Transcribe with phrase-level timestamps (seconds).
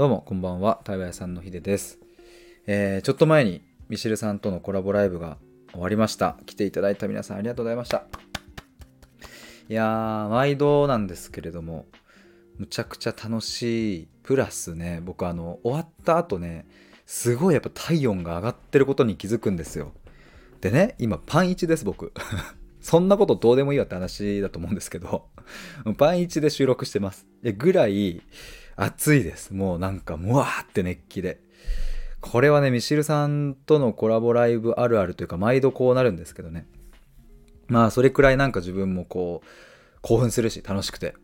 [0.00, 0.80] どうもこんばんは。
[0.84, 1.98] 対話屋さんのひでです、
[2.66, 3.60] えーちょっと前に
[3.90, 5.36] ミシルさんとのコラボライブが
[5.72, 6.38] 終わりました。
[6.46, 8.06] 来ていただいた皆さんありがとうございました。
[9.68, 11.84] いやー毎度なんですけれども
[12.56, 16.64] むちゃくちゃ楽しいプラスね僕あの終わった後ね
[17.04, 19.92] すごいやっぱ体温が上がってることに気づくんですよ。
[20.62, 22.14] でね今パン1です僕。
[22.80, 25.28] そんなことどうでもいいわって話だと思うんですけど
[25.98, 27.26] パン1で収録してます。
[27.42, 28.22] でぐらい
[28.82, 29.52] 暑いです。
[29.52, 31.40] もうなんかもわーって熱気で。
[32.20, 36.66] これはねミシルさんとのコラボライブあるあるというか毎度こうなるんですけどね。
[37.68, 39.46] まあそれくらいなんか自分もこう
[40.00, 41.14] 興奮するし楽しくて。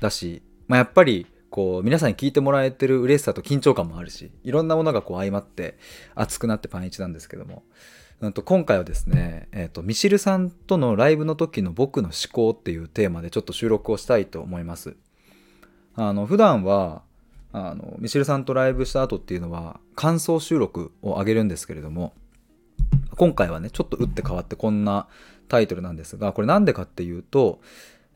[0.00, 5.78] だし、まあ、やっぱりこう皆さんに聞いてもらえてる嬉しさと緊張感もあるしいろんなものがこう相まって
[6.14, 7.62] 熱くなってパン1なんですけども、
[8.20, 14.96] うん、と今回はですね、えー、とミシルさんとのライブの時の僕の思考っていうテーマでちょっと収録をしたいと思います。
[15.96, 17.02] あの普段は
[17.52, 22.12] あのミシルさんとライブした後っていうのは感想収録を上げるんですけれども
[23.16, 25.08] 今回はねちょっと打って変わってこんな
[25.48, 27.60] タイトルなんですがこれなんでかっていうと,、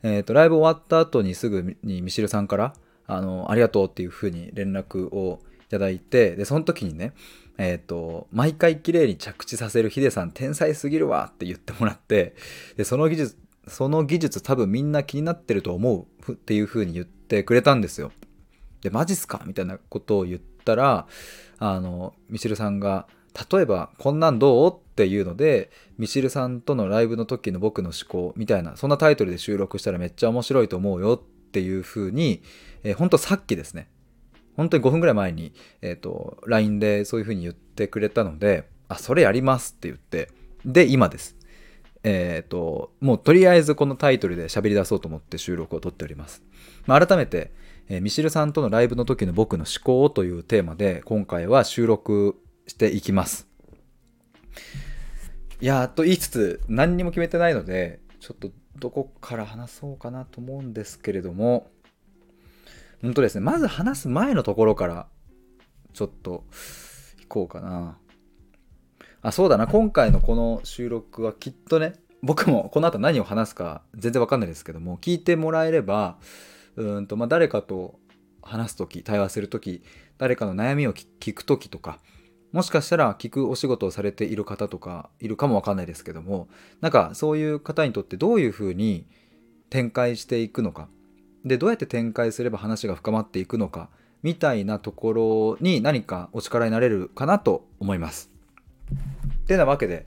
[0.03, 2.73] えー、とライブ終わった後にすぐにミシルさんから
[3.07, 7.13] あのありがとうっていうふうに連絡をいただいてでその時にね
[7.57, 12.35] えーと毎回綺麗に着地させるヒデさん天才すぎるわって言ってもらって
[12.77, 13.37] でその技術
[13.67, 18.11] その技術多分みんな気になってると思うっていうふうに言ってくれたんですよ。
[18.81, 21.07] でマジっすかみたいなことを言ったら
[21.59, 23.07] あのミシルさんが
[23.51, 32.41] 例えばこんなんどうっていうのでミシルさんとのライブの時の僕の思考みたいなそんなタイトルで収録したらめっちゃ面白いと思うよっていうふうに、
[32.83, 33.87] えー、ほんとさっきですね。
[34.57, 40.29] 本当に5分ぐらい前に、えーと、LINE でそういうふうに言ってくれたのであそれやりますって言って。
[40.65, 41.37] で今です。
[42.03, 46.43] えっ、ー、ともうとりあえずこのタイトルで喋り出そうと思って収録を撮っております、
[46.85, 47.51] まあ、改めて
[47.93, 53.49] えー、ミシルさんとのライブの時の僕の思考というテーマで今回は収録していきます。
[55.59, 61.69] いやと言いつつ何にも決めてないのでちょっとどこから話そうかなと思うんですけれども
[63.01, 65.07] 本当ですねまず話す前のところから
[65.93, 66.45] ちょっと
[67.19, 67.97] 行こうかな。
[69.21, 71.93] あそうだな今回のこの収録はきっとね
[72.23, 76.17] 僕もこの後何を話すか全然わかんないですけども聞いてもらえれば
[76.75, 77.99] うんとまあ、誰かと
[78.41, 79.83] 話す時対話する時
[80.17, 81.99] 誰かの悩みを聞く時とか
[82.51, 86.47] もしかしたら聞くお仕事をされている方とかいるかもわかんないですけども
[86.81, 89.05] なんかそういう方にとってどういうふうに
[89.69, 90.87] 展開していくのか
[91.45, 93.89] でどうやって展開すれば話が深まっていくのか
[94.21, 98.30] みたいなところに何かお力になれるかなと思います。
[99.43, 100.05] ってなわけで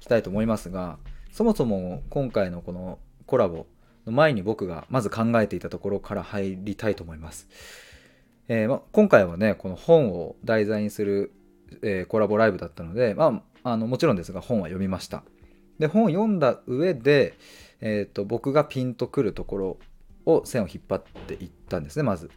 [0.00, 0.98] いきたいと思いますが
[1.32, 3.66] そもそも今回のこのコラボ
[4.06, 7.48] の前に僕がまず考えていたところから入りたいと思います。
[8.48, 11.32] えーま、今回はねこの本を題材にする、
[11.82, 15.24] えー、コラボライブだったので、まあ、あのもちろんですが本は読みました。
[15.78, 17.34] で本を読んだ上で、
[17.80, 19.78] えーと、僕がピンとくるところ
[20.24, 22.30] を線を引っ張っていったんですねまず。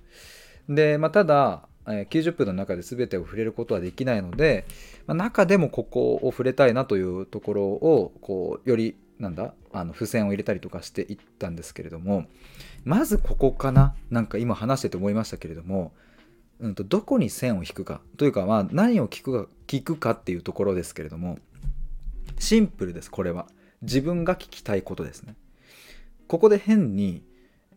[0.67, 4.66] で、まあ、ただ、え、90分の中で全てを触れることはできないので、
[5.07, 12.25] まあ、中でもここを触れたいなというところをこうよりなんだあの付箋を入れたりとかしていったんですけれども
[12.85, 15.91] まずここかななんか今話してて思いましたけれども、
[16.59, 21.38] うんと、どこに線を引くかというかまあ何を聞くか聞くかっていうところですけれども
[22.39, 23.47] シンプルですこれは。
[23.81, 25.35] 自分が聞きたいことですね。
[26.28, 27.23] ここで変に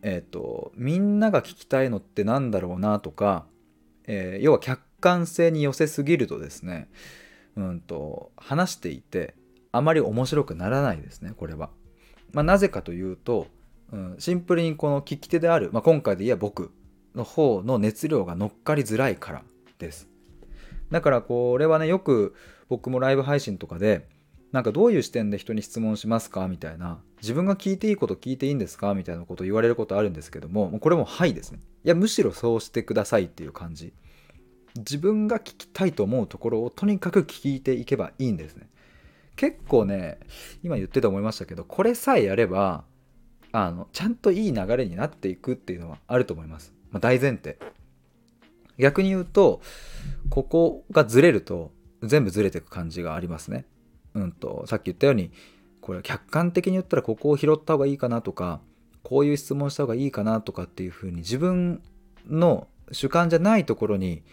[0.01, 3.45] えっ、ー、とみんなが聞きたいのってなんだろうなとか、
[4.07, 6.89] えー、要は客観性に寄せすぎるとですね
[7.55, 9.35] うんと話していて
[9.71, 11.69] あまり面白くならないですねこれは。
[12.31, 13.47] まあ、なぜかというと、
[13.91, 16.71] うん、シンプルにこの聞き手である、まあ、今回で言えば僕
[17.15, 19.43] の方の熱量が乗っかりづらいから
[19.77, 20.07] です。
[20.89, 22.35] だからこれはねよく
[22.69, 24.07] 僕もライブ配信とかで
[24.53, 26.47] なんかどういう視点で人に質問しますか？
[26.47, 27.01] みたいな。
[27.21, 28.93] 自分が聞いていいこと聞いていいんですか？
[28.93, 31.59] みたいなことを言われることあるんですけどもこれもはいですね。
[31.83, 33.93] いやむしろそうしてくださいっていう感じ。
[34.77, 38.69] 自分が聞きたいと思うところをとにかく聞いていけばいいんですね。
[39.35, 40.19] 結構ね
[40.61, 42.83] 今言ってて思いましたけどこれさえやれば
[43.51, 47.57] あのちゃんといい流れになっていくっていうのはあると思います、まあ、大前提。
[48.77, 49.61] 逆に言うと
[50.29, 51.71] ここがずれると
[52.03, 53.65] 全部ずれていく感じがありますね。
[54.15, 55.31] うんとさっき言ったように
[55.81, 58.61] これ客観的に言ったらここを拾った方がいいかなとか
[59.03, 61.81] こういう質問した方がいいかなとかっていうふうに自分
[62.27, 64.23] の主観じゃないところに、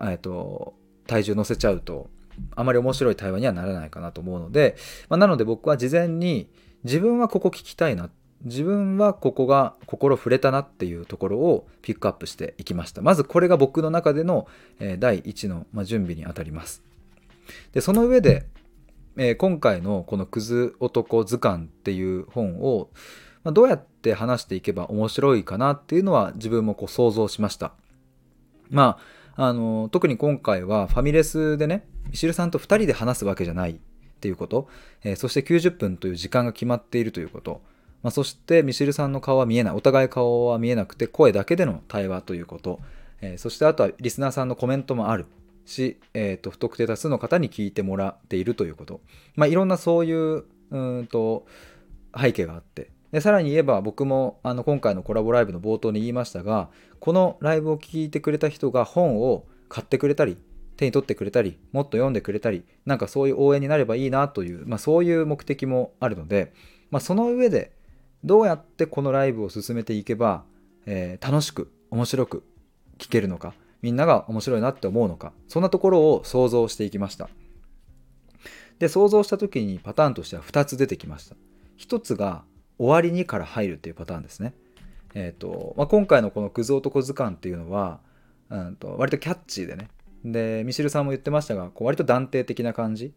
[0.00, 0.74] えっと、
[1.06, 2.08] 体重乗せちゃうと
[2.54, 4.76] あまり面白い対話にはならないかなと思うので、
[5.08, 6.48] まあ、なので僕は事前に
[6.84, 8.10] 自分はここ聞きたいな
[8.44, 13.02] 自分はここが心触れたなっていうところをピックアップしていきました。
[13.02, 14.46] まずこれが僕の中での、
[14.78, 16.82] え第1の、ま準備にあたります。
[17.72, 18.46] でその上で、
[19.16, 22.90] え今回のこの「クズ男図鑑」っていう本を、
[23.44, 27.72] まどうやって話していけば面白いかなっていうのは自分もこう想像しました。
[28.70, 28.98] ま
[29.36, 33.76] ああの特に今回はファミレスでねミシルさんと2人で話すわけじゃないっ
[34.20, 34.68] ていうこと、
[35.04, 37.60] えー、そして90分という時間が決まっているということ、
[38.02, 39.74] まあ、そしてミシルさんの顔は見えない。
[39.74, 42.80] お互い顔は見えなくて声だけでの対話ということ、
[43.20, 45.26] えー、そしてあとはリスナーさんのコメントもある。
[45.66, 49.00] し、えーと、不特定多数の方に聞いてもらっているということ、
[49.34, 51.46] まあ、いろんなそういううんと
[52.18, 52.90] 背景があって。
[53.12, 60.36] でさらに言えば僕もあの今回のコラボライブの冒頭に言いましたがこのライブを聞いてくれた人が本を買ってくれたり
[60.76, 66.52] 手に取ってくれたりもっと読んでくれたりなんかそういう応援になればいいなという、まあ、そういう目的もあるので、
[66.90, 67.72] まあ、その上で
[68.24, 70.44] どうやってこのライブを進めていけば、
[70.84, 72.44] えー、楽しく面白く
[72.98, 77.28] 聞けるのかみんなが面白いなって思うのかそんなところを想像していきました。
[78.78, 81.36] で想像した時にパターンとしては2つ出てきました。
[81.78, 82.44] 1つが
[82.78, 84.54] 終わりにから入るっていうパターンですね。
[85.14, 88.00] えっ、ー、と、まあ、今回のこのクズ男図鑑っていうのは、
[88.50, 89.88] うんと、割とキャッチーでね。
[90.24, 93.14] でミシルさんも言ってましたがこう割と断定的な感じ。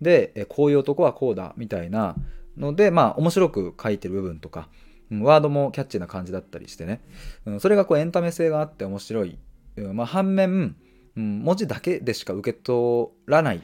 [0.00, 2.16] でえこういう男はこうだみたいな
[2.56, 4.68] のでまあ面白く書いてる部分とか、
[5.10, 7.00] ワードもキャッチーな感じだったりしてね、
[7.46, 9.38] うん、それがこうエンタメ性があって面白い、
[9.76, 10.76] まあ、反面、
[11.16, 13.60] うん、文字だけでしか受け取らないっ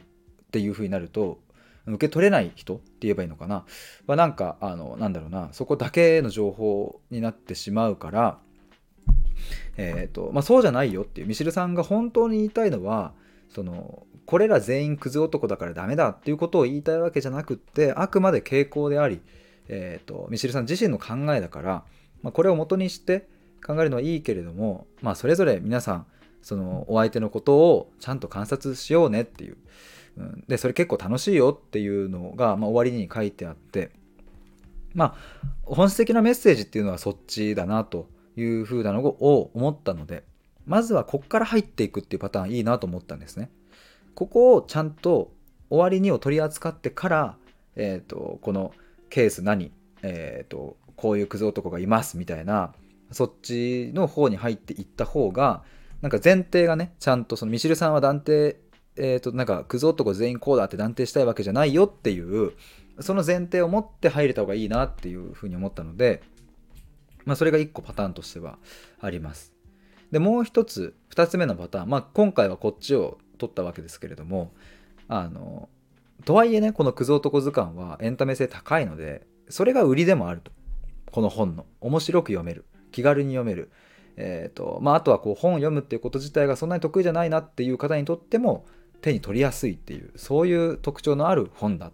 [0.51, 1.39] ていう風になると
[1.85, 3.65] 受け取れない人って言えばいいのかな。
[4.07, 8.39] はなんかあのなんだろうなそこだけの情報になってしまうから
[9.77, 13.13] えーとまあ、そうじゃないよっていうミシルさんが本当に言いたいのは
[13.49, 19.21] そのこれら全員クズ男だからダメだっていうことを言いたいわけじゃなくってあくまで傾向であり、
[19.69, 21.83] えーと、ミシルさん自身の考えだから、
[22.23, 23.29] まあ、これを元にして
[23.65, 26.05] 考えるのはいいけれども、まあ、それぞれ皆さん
[26.41, 29.57] そのお相手のことをちゃんと観察しようねっていう、
[30.17, 33.91] うん、でそれ結構楽しいよっていうのが、まあ、終わりに書いてあって。
[34.93, 35.15] まあ
[35.63, 40.23] 本質的なメッセージっていうのはそっちだなという風なのを思ったので
[40.65, 43.49] まずはこっから入っていくっていうパターンいいなと思ったんですね。
[44.15, 45.31] ここをちゃんと
[45.69, 47.37] 終わりにを取り扱ってから、
[47.75, 48.73] えーと、この
[49.09, 49.71] ケース何、
[50.01, 52.73] えーと、こういうクズ男がいますみたいな
[53.11, 55.63] そっちの方に入っていった方が
[56.01, 58.59] なんか前提がねちゃんとそのミシルさんは断定
[58.99, 62.53] えーと、なんかクズ男全員こうだって断定したいわけじゃないよっていう
[62.99, 66.23] その前提を持って入れた方がいいなっていうふうに思ったので
[67.27, 68.57] まあ、それが1個パターンとしては
[69.01, 69.53] あります。
[70.11, 74.53] でもう一つ2つ目のパターン、まあ、今回はこっちを取ったわけですけれども
[75.09, 75.67] あの
[76.23, 80.51] とはいえねこの「クズ男図鑑」はエンタメ性高いのでそれが売りでもあると。
[81.11, 81.65] この本の。
[81.79, 82.65] 面白く読める。
[82.91, 83.71] 気軽に読める、
[84.15, 88.65] えーとまあ、あとはこう本を読むっていうこと自体がそんなに得意じゃないなっていう方にとっても
[89.01, 91.91] 手に取りやすいっていうそういう特徴のある本だ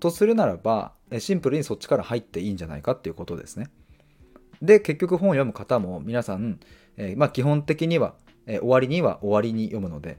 [0.00, 3.68] とするならばシンプルにそっちから入っていいんじゃないかっていうことですね。
[4.62, 6.58] で結局本を読む方も皆さん、
[6.96, 8.14] えー、まあ、基本的には、
[8.46, 10.18] えー、終わりには終わりに読むので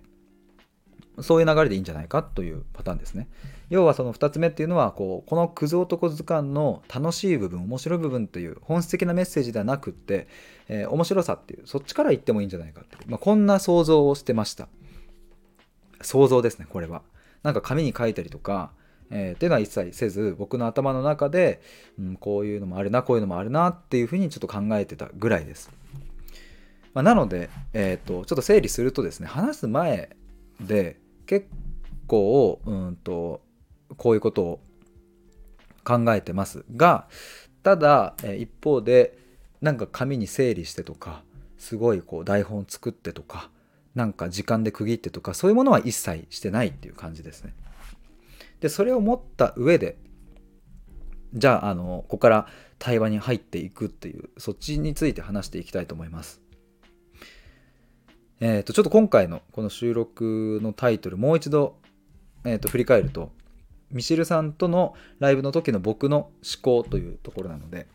[1.22, 3.28] そういう流れでいいんじゃないかというパターンですね。
[3.70, 10.28] 要はその2つ目っていうのはこうこのクズ男図鑑の楽しい部分面白い部分という本質的なメッセージではなくって、
[10.68, 14.68] えー、面白さっていうそっちから言ってもいいんじゃないかっていう、まあ、こんな想像をしてました。
[16.02, 17.02] 想像ですねこれは。
[17.44, 18.72] なんか紙に書いたりとか
[19.10, 21.62] えー、っていうのは一切せず僕の頭の中で、
[22.00, 25.72] うん、こういうのもあるなこういうのもあるなっていうふうにちょっと考えてたぐらいです。
[26.94, 30.16] まあ、なので、えーと、ちょっと整理するとですね話す前
[30.60, 30.98] で
[31.28, 31.48] 結
[32.08, 33.42] 構うんと
[33.98, 34.60] こういうことを
[35.84, 37.08] 考えてますが
[37.64, 39.18] ただ、一方で
[39.62, 41.24] なんか紙に整理してとか
[41.58, 43.50] すごいこう台本作ってとか
[43.96, 47.54] なんか時間で区切ってとかそういうものは一切してないっていう感じですね。
[48.62, 49.98] でそれを持った上で
[51.34, 52.48] じゃああのここから
[52.80, 56.42] 対話に入っていくっていうそっちについて話していきたいと思います。
[58.40, 61.78] えっ、ー、とちょっと今回のこの収録のタイトルもう一度、
[62.46, 63.32] えー、と振り返ると
[63.92, 67.88] ミシルさんとのライブの時の僕の思考というところなので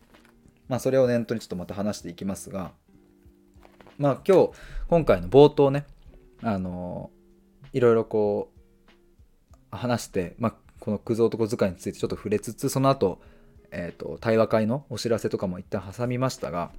[0.69, 2.73] まあそれを念頭にちょっとまた話していきますが
[3.99, 4.51] まあ今日
[4.89, 5.87] 今回の冒頭ね
[6.43, 7.11] あの
[7.73, 13.21] いろいろこう話して、まあ、このクズ男図鑑についてちょっと触れつつその後、
[13.71, 16.71] えーと、対話会のお知らせとかも一旦挟みましたが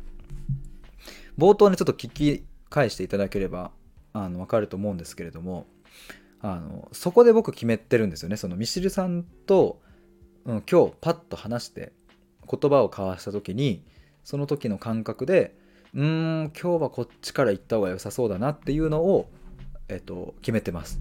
[1.38, 3.70] 冒頭にちょっと聞き返していただければ
[4.14, 5.68] あの分かると思うんですけれども
[6.42, 9.80] あのそこで僕決めてるんですよねそのミシルさんと、
[10.46, 11.94] うん、今日パッと話して
[12.50, 13.84] 言葉を交わした時に
[14.24, 15.56] その時の感覚で
[15.94, 19.30] うーん今日はこっちから行った方が良さそうだなっていうのを、
[19.88, 21.00] えっと、決めてます。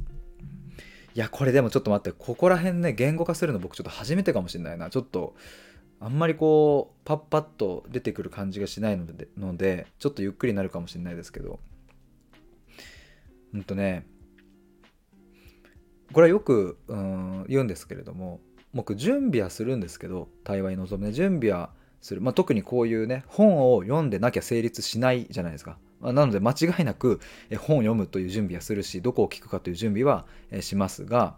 [1.15, 5.35] いやこれでもちょっと待ってここら辺ね言語化するの僕ちょっと初めてかもしれないなちょっと
[6.05, 11.61] あんまりこうパッパッと出てくる感じがしないのでのでちょっとゆっくりになるかもしれないですけど。
[13.55, 14.07] うんとね
[16.13, 18.41] これはよくうん言うんですけれども
[18.75, 21.13] 僕準備はするんですけど対話に臨むね。
[21.13, 27.21] 準備はする、まあ、特にこういうね本を読んでなきゃ成立しないじゃないですか、まあ、なので間違いなく
[27.59, 30.27] 本を読むという準備はするしどこを聞くかという準備は
[30.61, 31.37] しますが、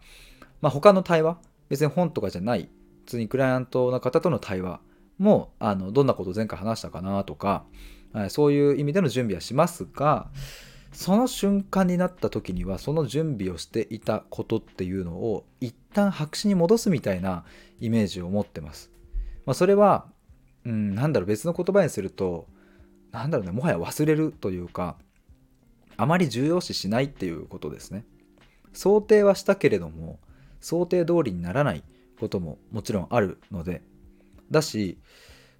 [0.62, 2.68] まあ、他の対話別に本とかじゃない
[3.04, 4.80] 普通にクライアントの方との対話
[5.18, 7.64] もあのどんなことを前回話したかなとか
[8.28, 10.28] そういう意味での準備はしますが
[10.92, 17.44] その瞬間になった時にはその準備をしていたことっていうのを一旦白紙に戻すみたいな
[17.80, 18.92] イメージを持ってます。
[19.44, 20.06] まあ、それは、
[20.64, 22.46] うん、なんだろう別の言葉にすると
[23.10, 24.96] なんだろうねもはや忘れるというか
[25.96, 28.04] あまり重要視しないっていうことですね。
[28.72, 30.20] 想定はしたけれども
[30.60, 31.82] 想定通りにならない
[32.18, 33.82] ことももちろんあるので
[34.50, 34.98] だし、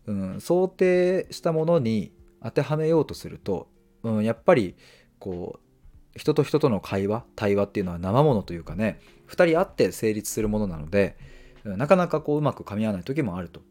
[0.07, 3.69] うん、想定したものに当てはめようとすると、
[4.03, 4.77] うん、やっぱり
[5.19, 11.17] こう人と人との会話対話っていうのは生ものというかね2人会って成立するものなので
[11.65, 13.63] なかなかこううまく噛み合わない時もあると、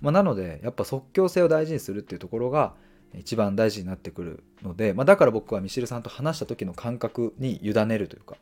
[0.00, 2.74] まあ、なのでやっぱ即興性を大事にするっていうところが
[3.16, 8.36] 一番大事になってくるので、まあ、だから僕はミシルさんと話した時の感覚に委ねるというか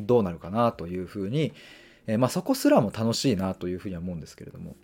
[0.00, 1.52] どうなるかなというふうに、
[2.10, 4.74] えー、まあ、そこすらも楽しいなというふうには思うんですけれども。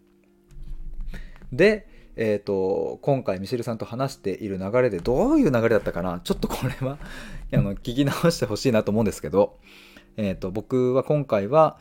[1.53, 6.21] でえーと、今回ミシェルさんと話している流れでどういう流れだったかな。
[6.21, 6.99] ちょっとこれは
[7.53, 9.59] あの聞き直してほしいなと思うんですけど、
[10.17, 11.79] えーと、僕は今回は、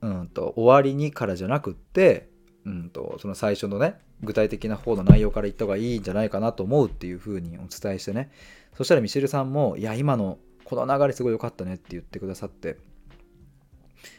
[0.00, 2.30] うんと、終わりにからじゃなくって、
[2.64, 8.30] うんと、その最初のね具体的な方の内容から言った方がいいんじゃないかなと思うっていうふうにお伝えしてね。
[8.74, 12.78] そしたらミシェルさんも「いや今のこの流れすごい良かったね」って言ってくださって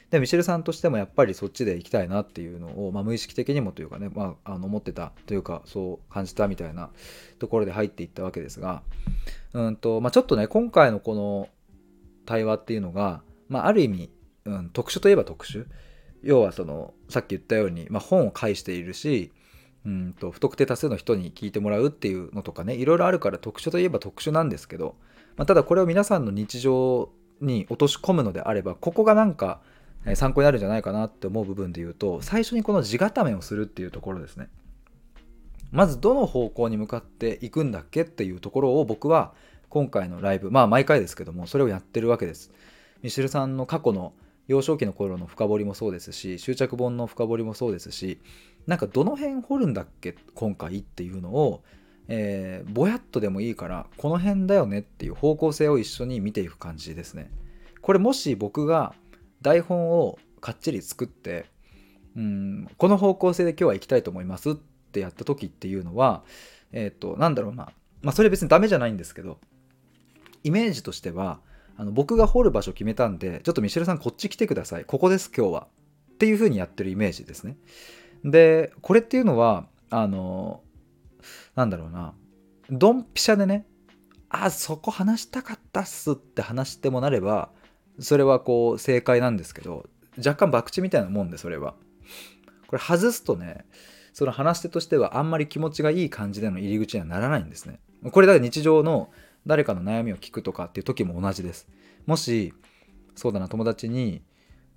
[0.09, 6.89] でミシェルさんとしてもやっぱりそっちで行きたいなっていうのを、まあ、無意識的にもというかね、まあ、あの思ってたというかそう感じたみたいな
[7.37, 8.81] ところで入っていったわけですが
[9.53, 11.49] うんと、まあ、ちょっとね今回のこの
[12.25, 14.11] 対話っていうのが、まあ、ある意味、
[14.45, 15.65] うん、特殊といえば特殊。
[16.21, 19.31] 要はそのさっき言ったように、まあ、本を介しているし
[19.85, 24.95] うんと不特定多数の人に聞いてもらうっていうのとかねいろいろあるから特殊といえば特殊なんですけど、
[25.37, 29.61] まあ、ただこれを皆さんの日常に落とし込むのであればここがなんか
[30.15, 34.47] 参考になるんじゃないかなって思う部分で言うと最初にこの地固めをするっていうところですね。
[35.71, 39.33] まずどの方向に向かっていくんだっけっていうところを僕は
[39.69, 42.51] 今回のライブまあ毎回ですけどもそれをやってるわけです。
[43.03, 44.13] ミシェルさんの過去の
[44.47, 48.19] 幼少期の頃の深掘りもそうですし執着本の深掘りもそうですし
[48.65, 51.63] なんかどの辺掘るんだっけ今回っていうのを、
[52.11, 57.31] えー、ぼやっとでもいいからこの辺だよねっていう方向性を一緒に見ていく感じですね。
[57.81, 58.93] これもし僕が
[59.41, 61.45] 台本をかっちり作って
[62.17, 66.23] うんこの方向性で今日は行きたいと思いますってやった時っていうのは
[66.71, 67.69] えっ、ー、となんだろうな。
[68.01, 69.37] まあそれ別にダメじゃないんですけど
[70.43, 71.39] イメージとしては
[71.77, 74.85] あの僕が掘る場所決めたんでちょっとミシェルさんこっち来てください。
[74.85, 75.67] ここです今日は。
[76.13, 77.55] っていう風にやってるイメージですね。
[78.25, 80.61] でこれっていうのはあの
[81.59, 82.13] なんだろうな。
[82.69, 83.65] ドンピシャでね
[84.29, 87.49] あそこ話したかったっすって話してもなれば
[87.99, 91.75] それはこう正解なんですけど若干博打みたいなもんでそれは。
[92.67, 93.65] これ外すとね
[94.13, 97.81] その話し手としてはあんまり気持ちがいい感じでの入り口にはならないんですね。
[98.11, 99.11] これだから日常の
[99.45, 101.67] 誰かの悩みを聞くとかっていう時も同じです。
[102.05, 102.53] もし
[103.15, 104.21] そうだな友達に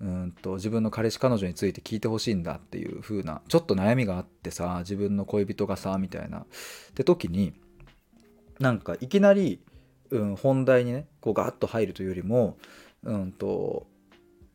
[0.03, 6.39] うんと自分の彼氏彼女について聞いてほしいんだっていう風なちょっと悩みがあってさ自分の恋人がさみたいな。
[6.39, 6.45] っ
[6.93, 7.53] て時に
[8.59, 9.61] なんかいきなり、
[10.09, 12.57] うん、本題にねこうガッと入るというよりも
[13.03, 13.87] うんと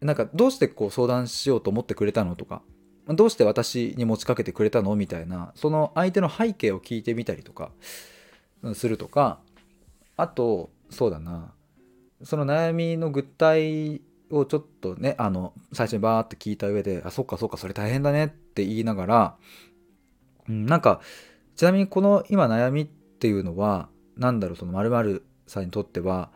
[0.01, 2.61] なんかどうしてこう相談しようと思ってくれたのとか
[3.09, 4.95] どうして私に持ちかけてくれたの？
[4.97, 7.71] みたいなその相手の背景を聞いてみたりとか
[8.75, 9.41] するとか
[10.19, 11.53] あとそうだな
[12.23, 19.37] その悩みの具体をちょっとねあの最初にバーって聞いた上で「あそっかそっかそれ大変だね」って言いながら、
[20.49, 21.01] うん、なんか
[21.57, 26.31] ちなみにこの今悩みっていうのは何だろうその〇〇さんにとっては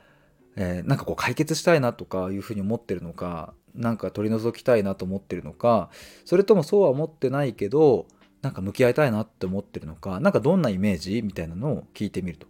[0.57, 5.89] えー、なんかこう解決したいなとかいうふうに思ってるのかなんか取り除きたいなと思ってるのか
[6.25, 8.07] それともそうは思ってないけど
[8.43, 12.47] なんか向き合いたいなって思ってるのかなんかどんなイメージみたいなのを聞いてみると。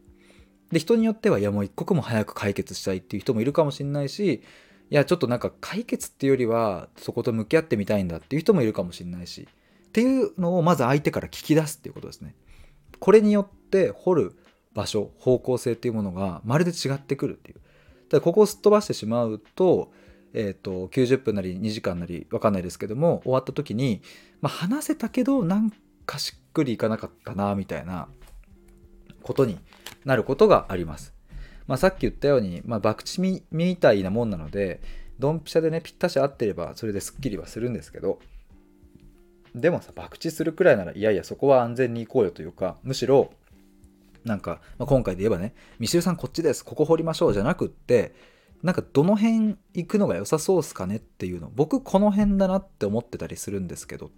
[0.72, 4.42] で人によってはいやもう一刻も早く解決したいっていう人もいるかもしれないし
[4.92, 9.48] いやちょっとなんか解決っていうよりはそこと向き合ってみたいんだっていう人もいるかもしれないし
[9.88, 12.34] っていうのをまず相手から聞き出すっていうことですね。
[12.98, 14.36] これによって掘る
[14.74, 17.60] 場所方向性っていうものがまるで違ってくるっていう。
[18.10, 19.92] だここをすっ飛ばしてしまうと,、
[20.34, 24.02] えーと、90分なり2時間なり分かんないですけども終わった時に、
[24.42, 25.72] まあ、話せたけどなん
[26.04, 28.08] かしっくりいかなかったなみたいな
[29.22, 29.58] ことに
[30.04, 31.14] なることがあります。
[31.72, 34.82] まあ、さっき言ったように、まあ、博打みたいなもんなので
[35.18, 38.18] ドンピシャでねぴったし合ってればそれですっきりはするんですけど
[39.54, 43.32] でもさ博打するくらいならいやいやそこは安全に行こうよというかむしろ
[44.26, 48.12] なんか、まあ、今回で言えばね「ミシルさんこっちですここ掘りましょう」じゃなくって
[48.62, 54.10] なんかどの辺行くのが良さそうっすかねっていうの僕この辺だなって思ってたりするんですけど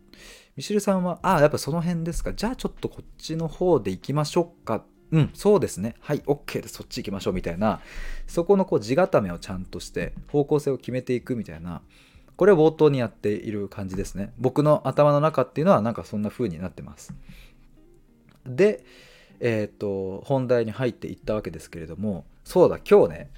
[0.57, 2.33] ミシルさんは「ああやっぱその辺ですか。
[2.33, 4.85] じゃあちょっとこっちの方で行きましょうか」
[5.15, 5.95] うんそうですね。
[6.01, 7.81] はい OK でそっち行きましょうみたいな。
[8.27, 11.83] そこのこう地固めをちゃんとして方向性を決めていくみたいな。
[12.37, 14.33] これを冒頭にやっている感じですね。
[14.39, 17.15] 僕の頭の中っていうのはなんかそんな風になってます。
[18.45, 18.85] で
[19.39, 23.31] えっ、ー、と本題に入っていったわけですけれどもそうだ今日ね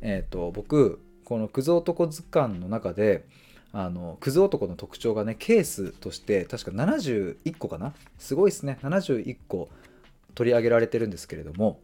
[0.00, 3.26] えっ、ー、と僕このクズ男図鑑の中で
[3.72, 7.92] あのクズ男の特徴がねケースとして確か71個かな？
[8.18, 8.78] すごいですね。
[8.82, 9.68] 71個
[10.34, 11.80] 取り上げられてるんですけれども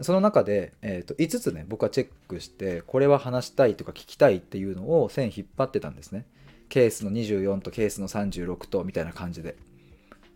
[0.00, 6.26] その中で、えー、と5つね僕はチェックしてこれは話したいとか聞きたいっていうのを線引っ張ってたんですね。
[6.68, 9.56] ケースの24とケースの36とみたいな感じで。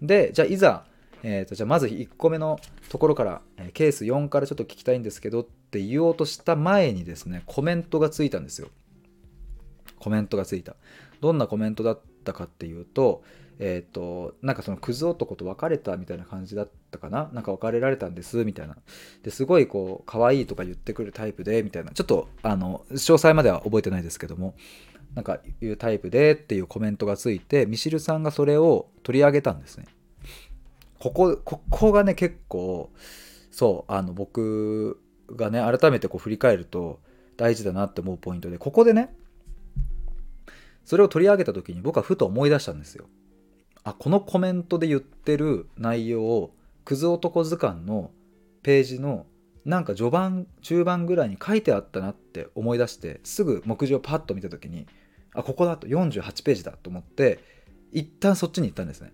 [0.00, 0.84] でじゃあいざ、
[1.22, 8.68] えー、とじゃあまず1個目のところから、えケース4からちょっと聞きたいんですけどって言おうとした前にですねコメントがついたんですよ。
[10.00, 10.74] コメントがついた。
[11.20, 13.22] どんなコメントだったかっていうと
[13.60, 17.30] えっ、ー、となんかそのクズ男と別れたみたいな感じだっったかな？
[17.32, 18.76] なんか別れられたんですみたいな。
[19.22, 21.92] ですごいこう可愛いとか言ってくるタイプでみたいな。
[21.92, 24.54] ちょっとあの詳細までは覚えてないですけども。
[25.14, 29.84] なんかいうタイプでっていうコメントがついてミシルさんがそれを取り上げたんですね。
[30.98, 32.90] ここここがね結構
[33.50, 34.98] そうあの僕
[35.30, 36.98] がね改めてこう振り返ると
[37.36, 39.14] 大事だなって思うポイントでここでね
[40.86, 43.04] それを取り上げた時に僕はふと思い出したんですよ。
[43.84, 48.10] あこのコメントで言ってる内容をクズ男図鑑の
[48.62, 49.26] ページの
[49.64, 54.86] なんか序盤中盤ぐらいに書いてあったなって思い出してすぐ目次をパッと見た時に
[55.34, 57.40] あここだと48ページだと思って
[57.92, 59.12] 一旦そっちに行ったんですね。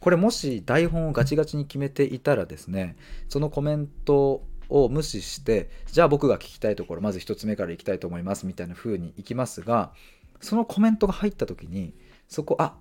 [0.00, 2.96] これもし台本をガチガチに決めていたらですね
[3.28, 9.92] そのコメントを無視してじゃあ僕が聞きたいところまず1つ目からいきたいと思いますみたいな風にいきますが
[10.40, 11.94] そのコメントが入った時に
[12.28, 12.76] そこあ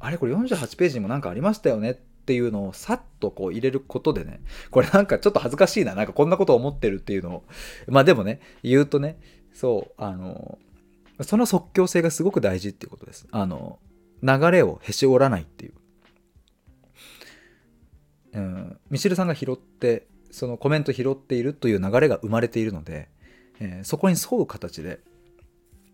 [0.00, 1.96] あれこれ48ページにもなんかありましたよねっ
[2.30, 4.40] ていうのをさっとこう入れることでね、
[4.70, 7.44] これなんかちょっと恥ずかしいな、なんかこんなこと思ってるっていうのを、
[7.88, 9.18] まあでもね、言うとね、
[9.52, 10.60] そう、あの、
[11.22, 13.26] その即興性がすごく大事っていうことです。
[13.32, 13.80] あの、
[14.22, 15.72] 流れをへし折らないっていう。
[18.34, 23.08] うん、ミシルさんが拾って、そのコメント拾っているという流れが生まれているので、
[23.58, 25.00] えー、そこに沿う形で、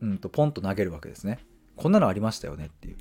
[0.03, 1.39] うんと、ポンと投げるわけですね。
[1.77, 2.97] こんなのありましたよねっていう。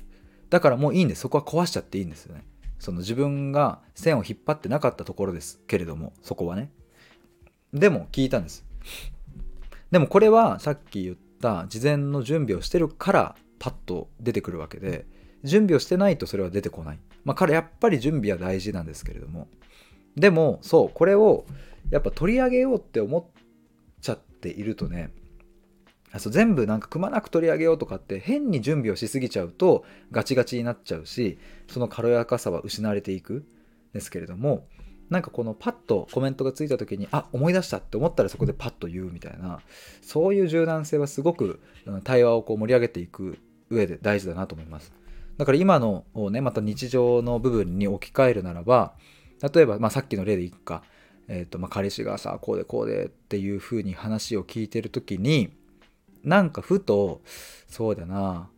[0.50, 2.44] だからもういいんですそこは壊しちゃっていいんですよね
[2.78, 6.70] その自分が線を引っ張ってなかったところですけれどもそこはね。
[7.72, 8.64] でも聞いたんです。
[9.90, 15.06] でもこれはさっき言った事前の準備をしてるからパッと出てくるわけで
[15.44, 16.98] 準備をしてないとそれは出てこない。
[17.24, 19.48] まあ彼やっぱり準備は大事なんですけれども。
[20.16, 21.44] でもそうこれを
[21.90, 23.24] やっぱ取り上げようって思っ
[24.00, 25.10] ちゃっているとね
[26.18, 33.44] そう全部なんかくまなく取り上げようとかって変に準備をしすぎちゃうとガチガチになっちゃうしその軽やかさは失われていく
[33.92, 34.66] ですけれども
[35.10, 39.60] なんかこのパッとコメントがついた時にあ思い出したって思ったらそこでパッと言うみたいな
[40.02, 41.60] そういう柔軟性はすごく
[42.04, 43.38] 対話をこう盛り上げていく
[43.70, 44.92] 上で大事だなと思います。
[45.36, 48.94] だから今のをねまた日常の部分に置き換えるならば
[49.54, 50.82] 例えば、まあ、さっきの例でいくか、
[51.28, 55.50] えーとまあ、彼氏がさこうでこうでっていう風に話を聞いてる時に
[56.26, 57.22] なんかふと
[57.68, 58.50] そうだな。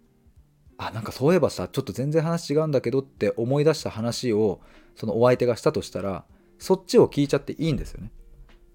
[0.78, 4.60] あなんかそういえばさちょっと全然話違うんだけどって思い出した話を
[4.94, 6.24] そのお相手がしたとしたら
[6.58, 8.10] そっちを聞いちゃっていいんですよね。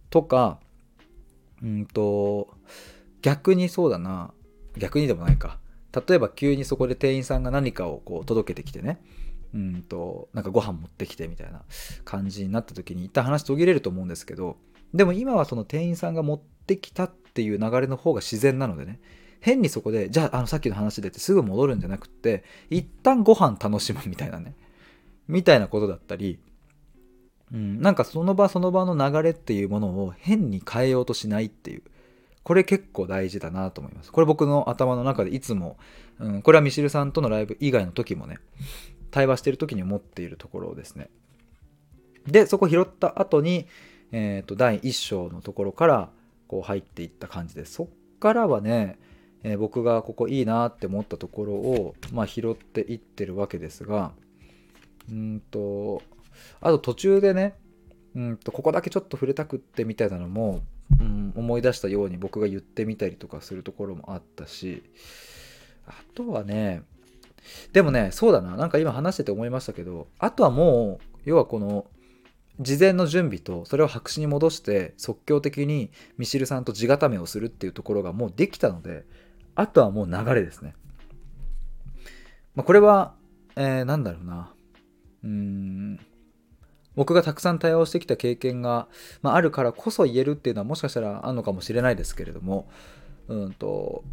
[0.10, 0.60] とか
[1.62, 2.50] うんと
[3.22, 4.34] 逆にそうだな。
[4.78, 5.60] 逆にでもないか。
[6.08, 9.02] 例えば急にそこで店員さんが何かをこう届けてきてね。
[9.54, 11.62] うんとなんかご飯持ってきてみたいな
[12.06, 14.58] 感じになった時に一旦話途切れると思うんですけど
[14.94, 19.00] でも今はその店員さんが持ってきたっていう流れの方が自然なのでね。
[19.40, 24.56] 変にそこでじゃああのさっきの話でってすぐ戻るんじゃなくって一旦ご飯楽しむみたいなね。
[25.28, 26.40] みたいなことだったり、
[27.52, 31.84] うん、なんかその場その場の流れっていうものを変に変えようとしないっていう。
[32.44, 34.12] これ結構大事だなと思います。
[34.12, 35.78] これ僕の頭の中でいつも、
[36.20, 38.38] うん、これはミシルさんとのライブ以外の時もね
[39.12, 41.10] 対話してる時に思っているところですね。
[42.28, 43.68] でそこ拾った後に、
[44.12, 46.10] えーと、第1章のところから
[46.48, 47.88] こう入っていった感じでそっ
[48.20, 49.00] からはね、
[49.44, 54.12] えー、僕がここいいなって思ったところを、まあ、拾っていってるわけですが
[55.10, 56.02] うんと
[56.62, 57.56] あと途中でね
[58.16, 60.62] うんとここだけちょっと触れたくってみたいなのも、
[61.00, 64.84] うん、思い出したように僕が言ってみたりとかするところもあったし
[65.86, 66.84] あとはね
[67.74, 71.86] でもねそうだななんか今話してて思いましたけどあとはもう要はこの
[72.60, 79.06] 事前の準備とそれを白紙に戻して即興的にミシルさんと地固めをするっていうところがもうできたので
[79.56, 80.76] あとはもう流れですね。
[82.56, 83.16] まあ、これは、
[83.56, 84.54] えー、なんだろうな。
[85.24, 86.00] うん。
[86.96, 88.88] 僕がたくさん対応してきた経験が、
[89.22, 92.70] まあ、あるからこそ言えるっていうのはもしかしたらあるのかもしれないですけれども、
[93.28, 94.04] うんと、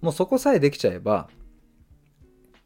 [0.00, 1.28] もうそこさえできちゃえば、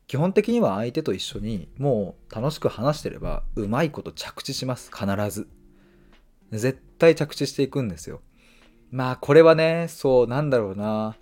[0.06, 4.90] 基本的には相手と一緒にもう楽しく話してればうまいこと着地します。
[4.94, 5.48] 必ず。
[6.52, 8.20] 絶対着地していくんですよ。
[8.92, 11.16] まあこれはねそうなんだろうな。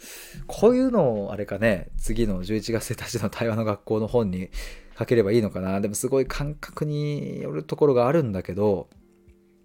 [0.47, 4.51] こういうのをあれかね次の11月1日の対話の学校の本に
[4.99, 5.81] 書ければいいのかな。
[5.81, 8.91] でもすごい感覚によるところがあるんだけど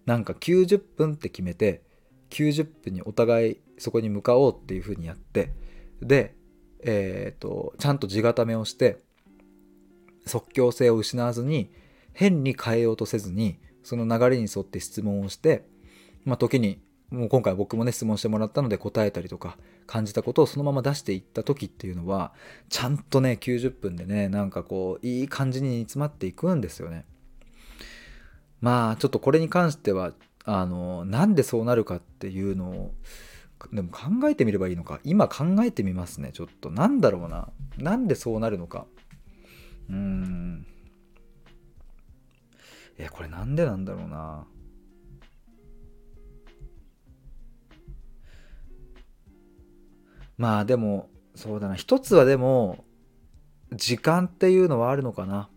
[0.06, 1.84] なんか90分って決めて
[2.30, 5.54] 90分にお互いそこに向かおうっていう風にやって
[6.02, 6.36] で
[6.84, 9.00] えっ、ー、とちゃんと地固めをして
[10.30, 11.70] 即興性を失わずに
[12.14, 15.66] 変に変えようとせずにその流れに沿って質問をして、
[16.26, 22.34] まあ、時にもう今回僕もね質問してもらったので答えたりとか感じたことをそのまま出していった時っていうのは
[22.70, 27.06] ちゃんとね90分でねなんかこういい感じに煮詰まっていくんですよね。
[28.62, 30.14] まあちょっとこれに関しては
[30.46, 32.94] あのなんでそうなるかっていうのを
[33.74, 35.00] でも考えてみればいいのか。
[35.04, 36.70] 今考えてみますねちょっと。
[36.70, 37.50] なんだろうな。
[37.78, 38.86] なんでそうなるのか。
[39.90, 40.66] うーん。
[42.98, 44.46] え、これなんでなんだろうな。
[50.38, 51.76] まあでも、そうだな。
[51.76, 52.84] 一つはでも、
[53.74, 55.50] 時間っていうのはあるのかな。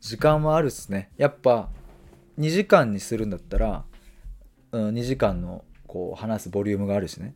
[0.00, 1.10] 時間はあるっすね。
[1.16, 1.68] やっぱ、
[2.38, 3.84] 2時間にするんだったら、
[4.72, 7.34] うん、2時間のこう話すボリュームがあるしね。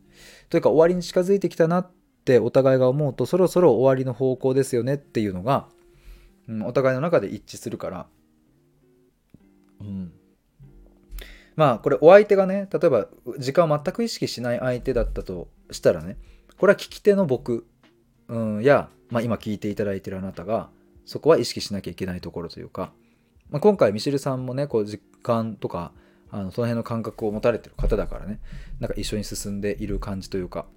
[0.49, 5.67] というか終わりに近づいてきたなってってお互いが思うとそろそろ終わりの方向ですよねっていうのが、
[6.47, 8.05] うん、お互いの中で一致するから、
[9.81, 10.11] うん、
[11.55, 13.07] まあこれお相手がね例えば
[13.39, 16.17] 時間を全く意識しない相手だったとしたらね
[16.57, 17.65] これは聞き手の僕、
[18.27, 20.69] うん、や、まあ、今聞いていただいてるあなたが
[21.05, 22.93] そこは意識しなきゃいけないところというか、
[23.49, 25.91] まあ、今回ミシルさんもねこう時間とか
[26.29, 28.39] あのその辺の感覚を持たれてる方だからね
[28.79, 30.67] なんか一緒に進んでいる感じというか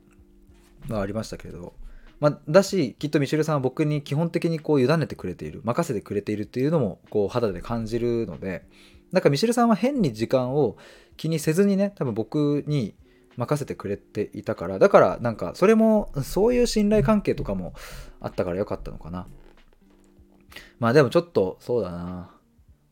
[0.89, 1.75] はありましたけれど、
[2.21, 8.67] まあ、だしきっとミシェルさんは僕に基本的にこう委ねてくれている任せてくれているっていうのもこう肌で感じるので
[9.13, 10.77] なんかミシェルさんは変に時間を
[11.17, 12.95] 気にせずにね多分僕に
[13.37, 17.75] 任せてくれていたからだからなんかそれもそういう信頼関係とかも
[18.21, 19.27] あったからよかったのかな。
[20.79, 22.31] まあでもちょっとそうだな。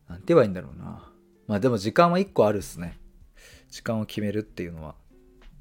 [0.07, 1.11] なんて言えばいいんだろうな。
[1.47, 2.99] まあでも時間は1個あるっすね。
[3.69, 4.95] 時間を決めるっていうのは。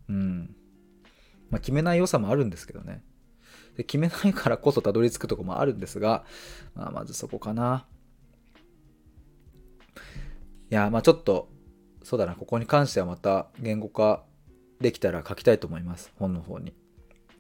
[0.09, 0.55] うん。
[1.52, 3.04] まあ、決めない良さもあるんですけどね。
[3.76, 6.24] で決めないからこそたどり着くとこもあるんですが、
[6.74, 7.86] まあ、まずそこかな。
[10.70, 11.48] いや、まあちょっと、
[12.02, 14.24] そうだな、ここに関してはまた言語化
[14.80, 16.72] できたら書きたいと思います、本の方に。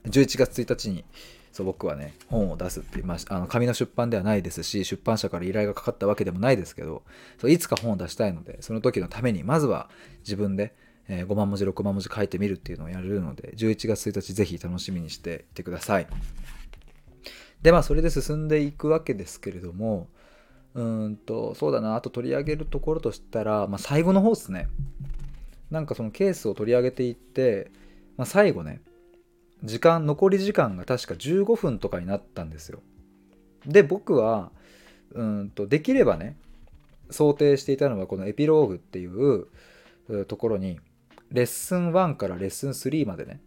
[0.04, 1.04] 11月1日に、
[1.50, 3.36] そう僕はね、本を出すって言いました。
[3.36, 7.02] あの紙の出版ではないですし、出版社から依頼がかかったわけでもないですけど、
[7.38, 10.74] そういつか本を出したいので、その時のために、まずは自分で
[11.08, 16.06] えー、5万文字6万文字書いてみるっていうのをやるので11月1日ぜひ楽しみにしていてください。
[17.62, 20.08] でまあそれで進んでいくわけですけれども
[20.74, 24.68] うんとそうだなあと取り上げるところとしたら、まあ、最後の方ですね。
[25.70, 27.70] なんかそのケースを取り上げていって、
[28.16, 28.80] まあ、最後ね
[29.64, 32.80] 時間残り時間が確か15分とかになったんですよ。
[33.66, 34.50] で僕は
[35.12, 36.36] うんとできればね
[37.10, 39.46] 想定していたのはこのエピローグっていう
[40.26, 40.80] ところに
[41.32, 43.40] レッスン1からレッスン3までね。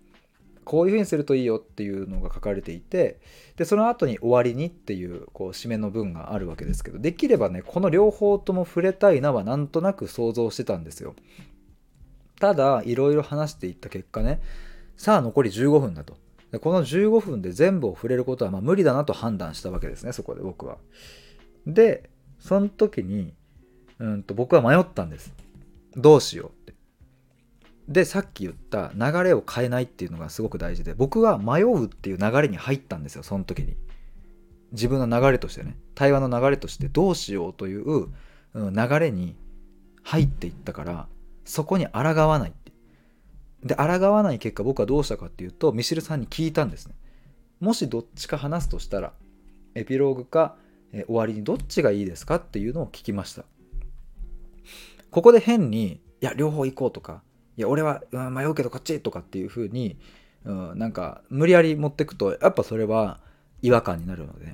[0.65, 3.19] こういうふうにするといいよっていうのが書かれていて
[3.55, 11.15] でその後に終わりにっていうこう締めの文があるわけですけどできればねこの両方とも触れたいなはなんとなく想像してたんですよ。
[12.39, 14.41] ただいろいろ話していった結果ね
[14.97, 16.17] さあ残り15分だと。
[16.59, 20.77] この15分で全部を触れることはま無理だなと判断したわけですねそこで僕は。
[21.67, 23.33] でその時に
[23.99, 25.31] うんと僕は迷ったんです。
[25.95, 26.51] どうしよう。
[27.87, 33.77] でさっき言った流れを変えないっていうのがすごく大事で僕は迷うっていう流れに入ったんですよその時に。
[34.71, 35.77] 自分の流れとしてね。
[35.93, 38.07] 対話の流れとしてどうしようという、
[38.53, 39.37] 流れに
[40.03, 41.07] 入っていったから
[41.43, 42.71] そこに抗わないって
[43.63, 46.95] で抗わない結果僕はどうしたかっていうとミシルさんに聞いたんですね。
[47.59, 49.13] もしどっちか話すとしたら
[49.73, 50.55] エピローグか、
[50.93, 53.43] え終わりにどっちがいいですかっていうのを聞きました。
[55.09, 57.23] ここで変にいや両方行こうとか
[57.57, 58.99] いや俺は、迷うけどこっち！
[58.99, 59.97] とかっていう風に、
[60.43, 63.19] うん、なんか無理やり持ってくとやっぱそれは
[63.61, 64.53] 違和感になるので、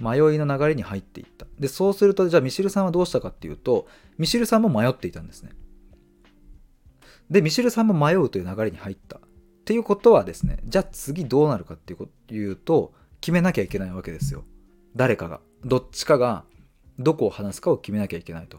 [0.00, 1.46] 迷いの流れに入っていった。
[1.58, 3.86] でそうするとじゃあミシルさんはどうしたかっていうと
[4.18, 5.50] ミシルさんも迷っていたんですね。
[7.28, 9.18] でミシルさんも迷うという流れに入った。
[9.18, 9.20] っ
[9.64, 14.44] ていうことはですねじゃあ次どうなるかっていうと決めなきゃいけないわけですよ。
[14.96, 15.40] 誰かが。
[15.64, 16.44] どっちかが
[16.98, 18.58] どこを話すかを決めなきゃいけないと。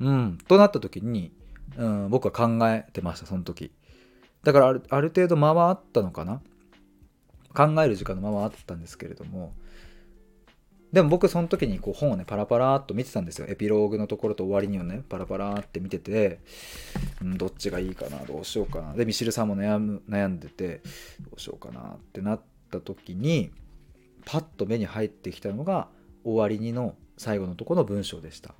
[0.00, 0.38] うん。
[0.48, 1.32] となった時に、
[1.76, 3.70] うん、僕は考えてましたその時。
[4.44, 6.40] だからある程度間はあったのかな？
[7.54, 9.52] 考える時間のままあったんですけれども。
[10.92, 13.46] でも僕その時にこう本をねパラパラっと見てたんですよ。
[13.46, 16.40] エピローグのところと終わりにはねパラパラって見てて、
[17.20, 18.18] うん、どっちがいいかな？
[18.24, 18.94] どうしようかな？
[18.94, 20.80] でミシルさんも悩む悩んでて
[21.20, 23.50] どうしようかなってなった時に
[24.24, 25.88] パッと目に入ってきたのが
[26.24, 28.54] 終わりにの最後のとこの文章でした。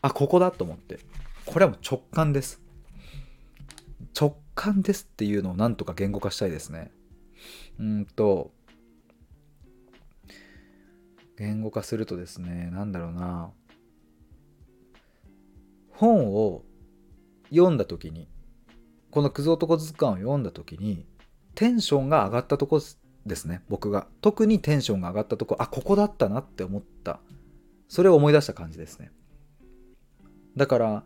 [0.00, 1.00] あここだと思って。
[1.52, 2.60] これはもう直感です。
[4.18, 6.92] 直感ですっていうのをなんとか言語化したいですね。
[7.80, 8.52] うんと
[11.36, 13.50] 言語化するとですね何だろうな。
[15.90, 16.62] 本を
[17.50, 18.28] 読んだ時に
[19.10, 21.04] この「クズ男図鑑」を読んだ時に
[21.56, 22.80] テンションが上がったとこ
[23.26, 24.06] ですね僕が。
[24.20, 27.18] 特にテンションが上がったとこあここだったなって思った。
[27.88, 29.10] それを思い出した感じですね。
[30.56, 31.04] だから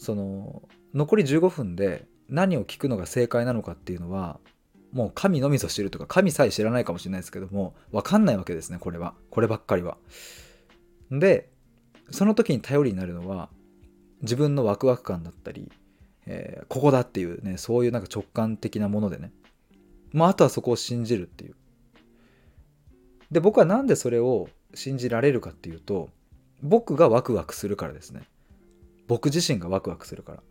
[0.00, 0.62] その
[0.94, 4.40] 残り15分で何を聞くのが正解なのかっていうのは
[4.92, 9.98] もう神のみぞ知るとか神さえ知らないかもしれないですけども分かんないわけですねこれはこればっかりは。
[11.10, 11.50] で
[12.10, 13.50] その時に頼りになるのは
[14.22, 15.70] 自分のワクワク感だったり、
[16.26, 19.32] えー、ここだっていうねそういうなんか直感的なものでね
[20.14, 21.54] もうあとはそこを信じるっていう。
[23.30, 26.08] で僕は何でそれを信じられるかっていうと
[26.62, 28.22] 僕がワクワクするからですね。
[29.10, 30.42] 僕自身がワクワクするから。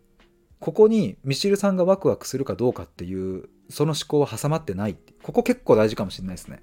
[0.58, 4.98] ここにミシルさんがワクワクするかどうかっていうその思考は挟まってない。
[5.22, 6.62] ここ結構大事かもしれないですね。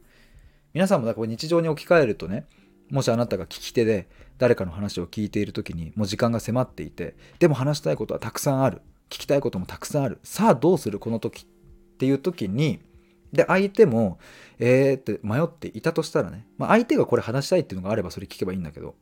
[0.76, 2.46] 皆さんもだから日常に置き換えるとね
[2.92, 4.08] もしあなたが聞き手で
[4.38, 8.84] 誰かの話を聞いている時にもう時間が迫っていてでも話したいことはたくさんある。
[9.10, 10.20] 聞きたいこともたくさんある。
[10.22, 11.00] さあどうする？
[11.00, 12.80] この時っていう時に
[13.34, 14.20] で相手も
[14.60, 18.94] えーって迷っていたとしたらね、まあ、相手がこれ話したいっていうのがあればそれ聞けばいいんだけど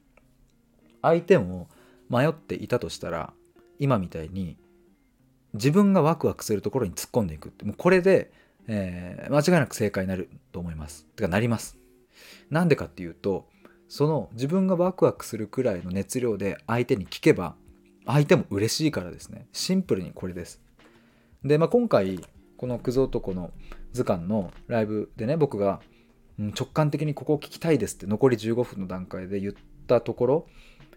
[1.02, 1.68] 相手も
[2.10, 3.34] 迷っていたとしたら
[3.80, 4.58] 今みたいに
[5.54, 8.32] 自分がワクワクするところに突っ込んでいくってもうこれで、
[8.68, 11.06] えー、間違いなく正解になると思います。
[11.16, 11.78] てかなります。
[12.50, 13.48] なんでかっていうと
[13.88, 17.56] その自分がワクワクするくらいの熱量で相手に聞けば
[18.06, 19.48] 相手も嬉しいからですね。
[19.52, 20.62] シンプルにこれです。
[21.44, 22.20] で、まあ、今回
[22.58, 23.52] このクズ男の
[23.94, 25.82] 図鑑のライブでね僕が
[26.38, 29.54] 直感的にここを聞きたいですって残り15分の段階で言っ
[29.88, 30.48] たところ、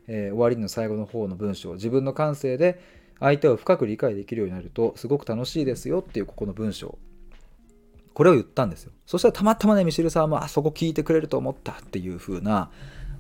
[0.08, 2.80] えー、終わりの最後の方の文章自分の感性で
[3.20, 6.98] 相手を深く理解できるようになるとすごく楽しいですよっていうここの文章
[8.14, 8.90] これを言ったんですよ。
[9.06, 12.70] そしたらたまたまねミシルさんもあそこ聞いてくれると思ったっていう風な、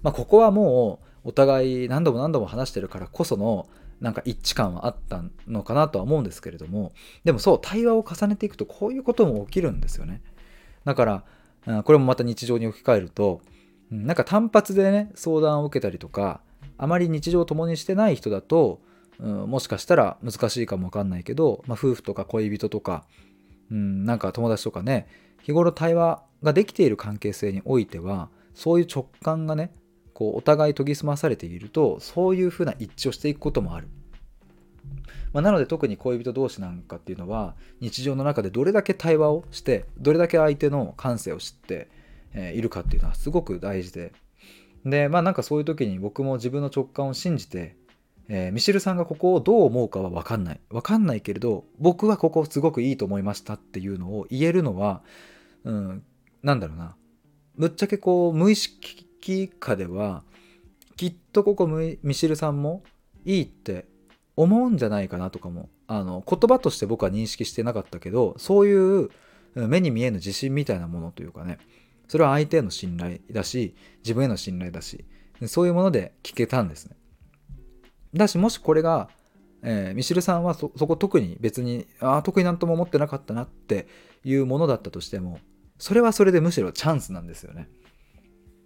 [0.02, 3.68] まあ、ここはもうお互い何度も何度も話してるからこその
[4.00, 6.92] なんか一致感はあったのかなとは思うんですけれども
[7.24, 10.22] でもそう対話を重ねていくとこういうことも起きるんですよね。
[10.84, 11.24] だか
[11.66, 13.40] らこれもまた日常に置き換えると
[13.90, 16.40] なんか単発でね相談を受けたりとか
[16.78, 18.80] あまり日常を共にしてない人だと
[19.20, 23.04] うん、もしかしたら難しいかもわかんないけど、まあ、夫婦とか恋人とか、
[23.70, 25.08] うん、なんか友達とかね
[25.42, 29.72] 日頃対話ができている関係性においてはそういう直感がね
[30.14, 33.88] こうお互い研ぎ澄まされているとそういうふうな一致をしていくこともある。
[35.32, 41.88] まあ、なので特に恋人同士なんかっていうのは日常の中でどれだけ対話をしてどれだけ相手の感性を知って、
[42.34, 44.12] いるかっていうのはすごく大事で
[44.90, 47.76] でまあなんかそういう時に僕も自分の直感を信じて
[48.28, 50.60] えー、ミシルさんがここをどう思うかは分かんない。
[50.68, 55.02] 分かんないけれど、僕はここすごくいいと思いましたっていうのを言えるのは、
[55.64, 56.02] うん、
[56.42, 56.94] なんだろうな。
[57.56, 59.08] ぶっちゃけこう、無意識
[59.58, 60.24] 下では、
[60.96, 62.82] きっとここミシルさんも
[63.24, 63.86] いいって
[64.36, 69.10] 思うんじゃないかなとかも、あの、言葉として僕は認識してなかったけど、そういう
[69.54, 71.58] 目に見えぬ自信みたいなものというかね、
[72.08, 75.04] それは相手への信頼だし、自分への信頼だし、
[75.46, 76.96] そういうもので聞けたんですね。
[78.14, 79.08] だしもしこれが、
[79.62, 83.86] えー、ミシルさんはそこ特に別にああ特になんとも思ってなかったなって
[84.24, 85.40] いうものだったとしても
[85.78, 87.68] それはそれでむしろチャンスなんですよね。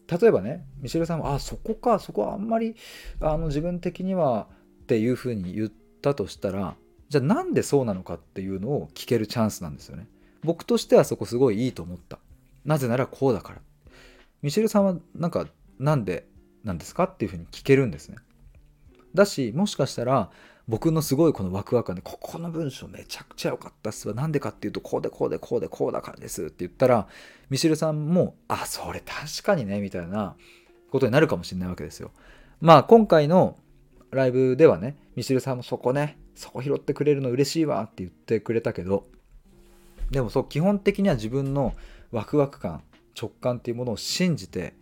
[0.08, 2.76] 例えばねミシルさんは「あそこかそこはあんまり
[3.20, 4.48] あの自分的には」
[4.82, 6.76] っていうふうに言ったとしたら
[7.08, 10.06] じゃあなんでそうなのかっていうのを聞けるチャンスなんですよね。
[10.44, 12.18] 僕としてはそこすごいいいと思った。
[12.64, 13.60] なぜならこうだから。
[14.42, 15.46] ミシェルさんはなんか
[15.78, 16.26] なんで
[16.64, 18.16] なんですかっていうふうに聞けるんですね。
[19.14, 20.30] だしもしかしたら
[20.68, 24.14] 僕のすごいこのワクワク感でここの文章めちゃくちゃ良かったっすわ。
[24.14, 27.08] なんでかっていうとこうでこうでこうでこうだからですって言ったら
[27.50, 30.36] ミシェルさんもあそれ確かにねみたいな
[30.90, 32.12] ことになるかもしれないわけですよ。
[32.60, 33.58] まあ今回の
[34.10, 39.06] ライブではねミシェルさんもそこねそこ拾ってくれるの嬉しいわって言ってくれたけど
[40.10, 41.74] でもそう基本的には自分の
[42.12, 42.84] ワクワク感
[43.20, 44.74] 直感っていうものを信じて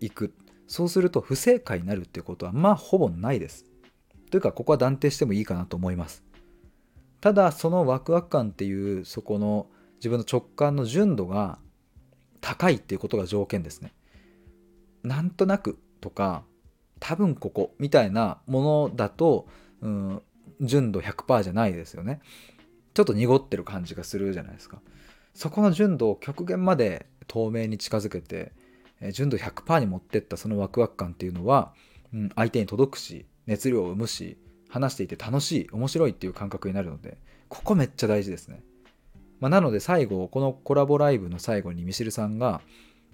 [0.00, 0.32] いく。
[0.66, 3.64] そうすると不正解になるっていうことはまあほぼないです。
[4.30, 6.24] というかここは断定してもいいかなと思います。
[7.20, 11.58] ただそのワクワク感っていうそこの自分の直感の純度が
[12.40, 13.92] 高いっていうことが条件ですね。
[15.02, 16.44] なんとなくとか
[17.00, 19.48] 多分ここみたいなものだと、
[19.80, 20.22] うん、
[20.60, 22.20] 純度100%じゃないですよね。
[22.94, 24.80] ちょっと濁ってる感じがするじゃないですか。
[25.38, 28.50] そこの純度を極限まで透明に近づけて
[29.12, 31.72] 純度100%に持ってったそのワクワク感っていうのは、
[32.12, 34.36] うん、相手に届くし熱量を生むし
[34.68, 38.64] 話していて楽しい面白いっていう感覚になるのでここめっちゃ大事ですね、
[39.38, 42.60] まあ、なので最後このコラボライブの最後にミシルさんが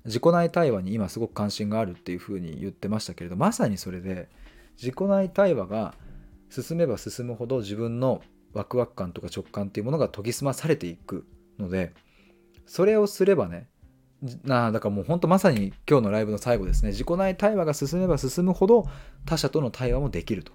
[0.06, 4.30] 自己内対話に今すごく関心があるっていうふうに言ってましたけれどまさにそれで
[4.78, 5.92] 自己内対話が
[6.48, 8.22] 進めば進むほど自分の
[8.54, 11.26] ワクワク感とか直感っていうものが研ぎ澄まされていく
[11.58, 11.92] ので
[12.66, 13.68] それをすればね
[14.44, 16.90] なだからもうほんとまさに今日のライブの最後ですね。
[16.90, 18.87] 自己内対話が進めば進むほど
[19.27, 20.53] 他者との対話もできると。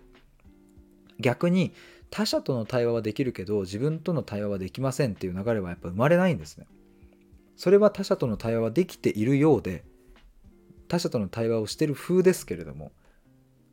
[1.20, 1.74] 逆に
[2.10, 6.66] 他者との対話はできるけど自分との対話はできませんっていう流れはやっぱ生まれないんですね。
[7.56, 9.84] それは他者との対話はできているようで
[10.88, 12.92] 他者との対話をしてる風ですけれども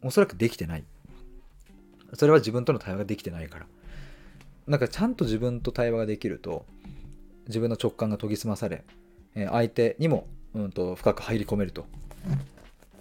[0.02, 0.84] おそらくできてない。
[2.12, 3.66] それは自分との対話ができてないから。
[4.66, 6.66] なんかちゃんと自分と対話ができると
[7.48, 8.84] 自分の直感が研ぎ澄まされ
[9.36, 11.86] え相手にも、うんと、深く入り込めると。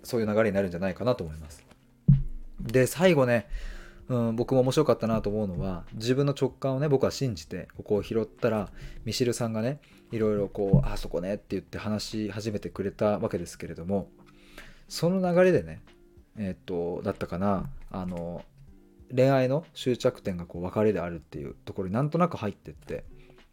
[0.03, 1.65] そういう流れになるんじゃないかなと思います。
[2.62, 3.47] で最後ね、
[4.08, 8.69] うん、僕も面白かったなと思うのは自分の直感をね僕は信じてここを拾ったら
[9.03, 9.79] ミシルさんがね
[10.12, 14.10] いろいろこう「あそこね」って言って話し始めてくれたわけですけれども
[14.88, 15.81] その流れでね
[16.38, 18.43] え、っとだったかなあの
[19.13, 23.03] 恋愛の終着点がこう別れであるっていうところになんとなく入ってって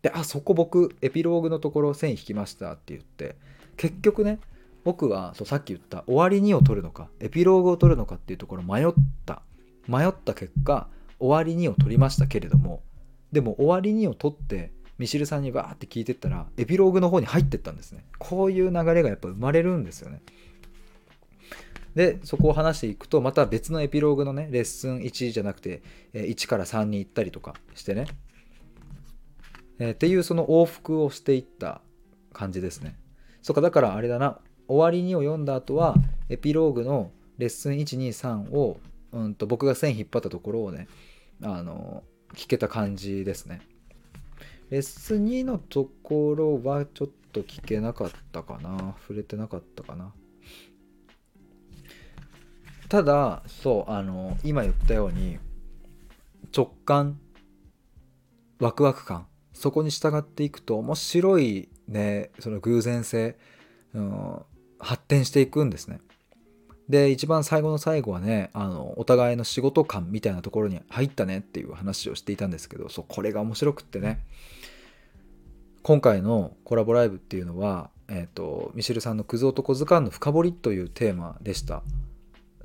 [0.03, 3.37] であそこ僕エピローグのところ線引きましたって言って
[3.77, 4.41] 結局ね
[4.85, 8.93] 僕はそうさっき言った終わりにを取るのかエピローグを取るのかっていうところ迷っ
[9.25, 9.43] た。
[9.89, 10.89] 迷った結果
[11.19, 12.83] 終わりにを取りましたけれども
[13.33, 18.05] でも終わりにを取ってミシルさんにバーって聞いてったらエピローグの方に入ってったんですね。
[18.19, 20.23] こういう流れがやっぱ生まれるんですよね。
[21.95, 25.83] でそこを話していくとまた別のエピローグのねレッスン1じゃなくて
[26.15, 28.07] 1から3に行ったりとかしてね、
[29.83, 31.81] えー、っていうその往復をしていった
[32.33, 32.95] 感じですね。
[33.43, 34.39] そっかだからあれだな。
[34.69, 35.97] 終わりにを読んだ後は
[36.29, 38.79] エピローグのレッスン123を、
[39.11, 40.87] うんと、僕が線引っ張ったところをね
[41.43, 43.61] あの聞けた感じですね。
[44.71, 48.95] レッスン2のところはちょっと聞けなかったかな。
[49.01, 50.13] 触れてなかったかな。
[52.89, 55.39] ただそうあの今言ったように
[56.57, 57.19] 直感
[58.61, 59.27] ワクワク感。
[59.63, 63.37] そこに従っていくと面白いねその偶然性、
[63.95, 64.39] うん、
[64.81, 66.01] 発展していくんですね。
[66.89, 74.27] で一番最後の最後はねあのお互いの仕事感みたいなところに入ったねっていう話をしていたんですけどそうこれが面白くってね
[75.85, 81.85] 今回のコラボライブっていうのは、えーと、ミシェルさんの「クズ男図鑑の深掘り」というテーマでした。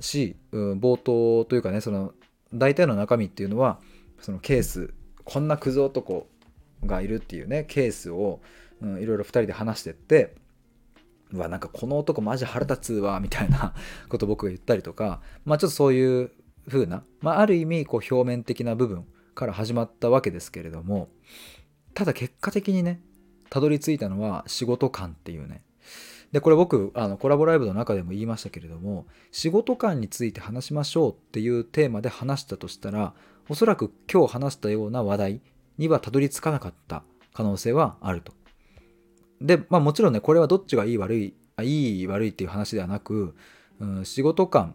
[0.00, 2.12] し、うん、冒頭というかねその
[2.52, 3.78] 大体の中身っていうのは
[4.20, 6.26] そのケースこんなクズ男
[6.84, 8.40] がいるっていうねケースを、
[8.80, 10.34] うん、いろいろ2人で話してって
[11.32, 13.74] うわなんかこの男マジ腹立つわみたいな
[14.08, 16.30] こと僕が言ったりとかまあちょっとそういう
[16.68, 21.08] 風な、まあ、ある意味こう表面的な部分から始まったわけですけれども
[21.94, 23.00] ただ結果的にね
[23.50, 25.62] たどり着いたのは仕事感っていうね。
[26.32, 33.14] でこれ僕あのコラボライブの中でも言いましたけれども仕事観について話しましょうっていうテーマで話したとしたら
[33.48, 35.40] おそらく今日話したような話題
[35.78, 37.02] にはたどり着かなかった
[37.32, 38.32] 可能性はあると。
[39.40, 43.34] でまあもちろんねこれはどっちがいい悪いあいい悪いっていう話ではなく、
[43.80, 44.74] うん、仕事観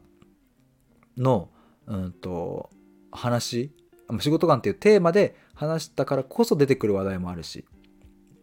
[1.18, 1.50] の、
[1.88, 2.70] うんと、
[3.12, 3.72] 話
[4.20, 7.66] 仕事観っていうテーマで話したからこそ出てくる話題もあるし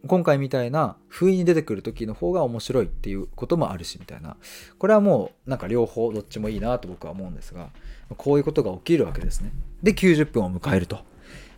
[0.07, 4.35] 今回みたいな不意に出てくる時の方が面白いっていうこともあるしみたいな。
[4.79, 7.69] これはもうなんか両方どっちもいいなと僕は思うんですが
[8.17, 9.51] こういうことが起きるわけですね。
[9.83, 11.01] で90分を迎えると、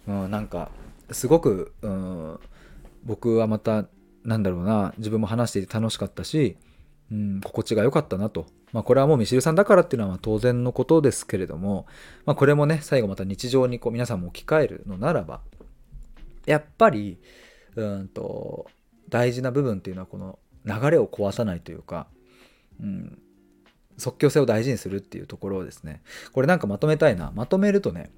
[0.10, 0.72] うん、なんか
[1.12, 2.40] すごく、うん、
[3.04, 3.86] 僕はまた
[4.24, 6.58] なんだろうな自分も話していて楽しかったし、
[7.12, 8.46] うん、心地が良かったなと。
[8.72, 11.86] まあこれはもうミシルさんだからっていうのは当然のことですけれども、
[12.26, 15.42] まあこれもね最後また日常にこう皆さんも置き換えるのならば
[16.46, 17.20] やっぱり
[17.76, 18.66] うんと
[19.10, 22.08] 大事な部分っていうのはこの流れを壊さないというか、
[22.82, 23.20] うん、
[23.98, 26.02] 即興性を大事にするっていうところをですね
[26.32, 27.32] これなんかまとめたいな。
[27.36, 28.10] まとめるとね、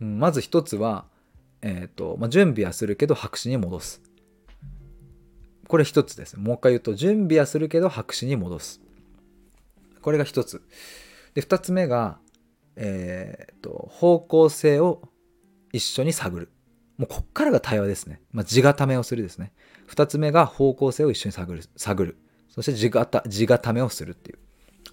[0.00, 1.06] うん、まず一つは、
[1.66, 4.02] えーとまあ、準備はするけど白紙に戻す
[5.66, 8.80] これ一つですもう一回言うと準備はするけど白紙に戻す
[10.02, 10.62] これが一つ
[11.32, 12.18] で二つ目が、
[12.76, 15.00] えーと方向性を
[15.72, 16.50] 一緒に探る
[16.96, 18.20] もうこっからが対話ですね。
[18.32, 19.52] まあ、地固めをするですね。
[19.86, 21.62] 二つ目が方向性を一緒に探る。
[21.76, 22.16] 探る。
[22.48, 24.38] そして地固地固めをするっていう。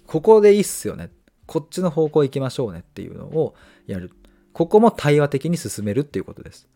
[0.06, 1.10] ここでいいっすよね。
[1.46, 3.54] こっちの方向行きましょうねっていうのを
[3.86, 4.10] やる。
[4.52, 6.68] ここも対話的に進めるっていうことです。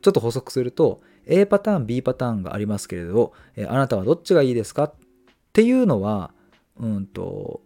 [0.00, 4.94] ちょっと補足すると、A パターン、B パターンがありますけれど、えあなたはどっちがいいですかっ
[5.52, 6.32] ていうのは、
[6.78, 7.60] うんと、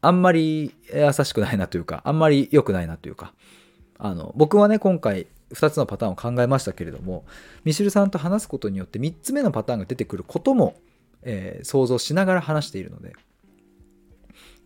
[0.00, 3.34] あんまり優しくないなというか、あんまり良くないなというか、
[3.98, 7.24] あの、僕はね、今回、2つのパターンを考えましたけれども
[7.64, 10.74] ミシルさんと話すことによって3つ目のパターンが出てくることも、
[11.22, 13.14] えー、想像しながら話しているので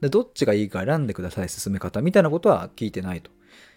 [0.01, 3.31] でどっちがいいか選んでください進め方みたいなことは聞いてないと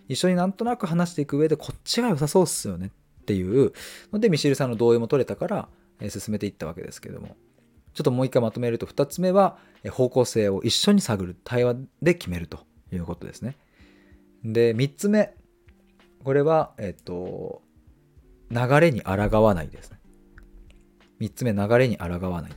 [0.08, 2.92] 一緒になんとなく話していく上でこっちが良さそうっすよね
[3.22, 3.74] っていう
[4.12, 5.68] のでミシルさんの同意も取れたから、
[6.00, 7.36] え、進めていったわけですけども
[7.94, 9.58] ちょっともう一回まとめると2つ目は
[9.90, 12.60] 方向性を一緒に探る対話で決めると
[12.92, 13.58] いうことですね
[14.44, 15.34] で3つ目
[16.24, 17.62] これは、えっと、
[18.52, 20.00] 流れに抗わないですね。
[21.20, 22.52] 3つ目、流れに抗わない。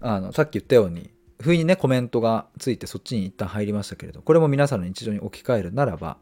[0.00, 1.10] あの、さっき言ったように、
[1.40, 6.18] 不意にね、コメントがついてそっちに一旦入りましたけれど、これも皆さんの日常に置き換えるならば、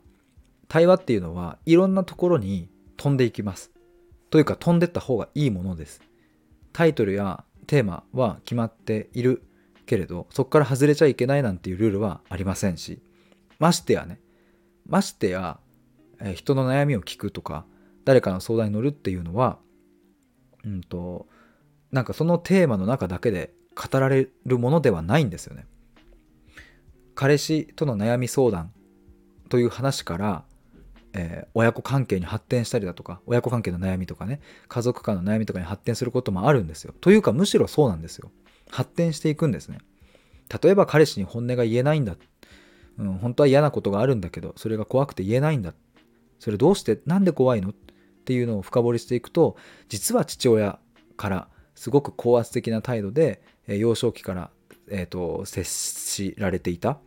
[0.69, 3.71] 対話っていうのはいろんなところに飛んでいきます。
[4.31, 6.03] というか飛んでった方がいいものです。
[6.73, 9.43] タイトルやテーマは決まっている
[9.87, 13.01] けれど、そこから外れちゃいけないなんていうルールはありませんし、
[13.59, 14.21] ましてやね、
[14.87, 15.59] ましてや、
[16.21, 17.67] え人の悩みを聞くとか
[18.05, 19.59] 誰かの相談に乗るっていうのは
[20.65, 21.27] うんと
[21.93, 25.67] なんかそのテーマの中だけで語られるものではないんですよね。
[27.15, 28.73] 彼氏との悩み相談
[29.49, 30.45] という話から、
[31.13, 36.95] えー、親子関係に発展したりだとか親子関係の悩みとかね家族間の悩みとかに発展することもあるんですよ。
[37.01, 38.31] というかむしろそうなんですよ。
[38.71, 39.79] 発展していくんですね。
[40.63, 42.17] 例えば彼氏に本音が言えないんだ
[42.99, 45.75] うん、本当は嫌なことがあるんだけどそれが怖くて言えないんだ
[46.39, 47.01] それどうして？
[47.05, 47.71] なんで怖いの？
[47.71, 47.75] っ
[48.25, 49.57] ていうのを深掘りしていくと
[49.89, 50.79] 実は父親
[51.17, 54.51] からすごく高圧的な態度で、え幼少期から、
[54.89, 56.93] えーと、接しられていた。
[56.93, 56.99] っ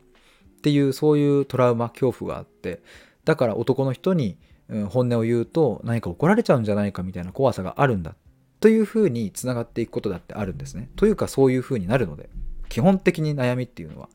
[0.62, 2.82] ていうそういうトラウマ恐怖があって。
[3.26, 4.38] だから男の人に、
[4.70, 8.16] うん、本音を言うと何か怒られちゃうんじゃないかみたいな怖さがあるんだ。
[8.60, 10.90] というふうにつながっていくことだってあるんですね。
[10.96, 12.30] というかそういうふうになるので。
[12.70, 14.10] 基本的に悩みっていうのは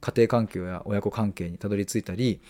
[0.00, 2.40] 家庭環境や親子関係にたどり着いたり、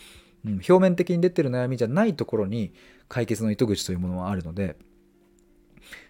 [0.44, 2.72] うん、表面的に出てる悩みじゃないところに
[3.08, 4.76] 解決の糸口というものはあるので、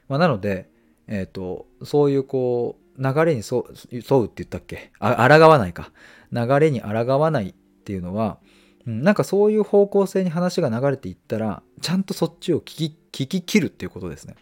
[0.08, 0.70] まあ、なので、
[1.14, 4.92] えーと、そういうこう流れに沿うって言ったっけ？
[4.98, 5.92] あ抗わないか。
[6.32, 6.88] 流れに抗
[7.20, 8.38] わないっていうのは、
[8.86, 14.36] うん、なんかそういう方向性に話が流れていったらちゃんとそっちを聞き聞き切るっていうことですね。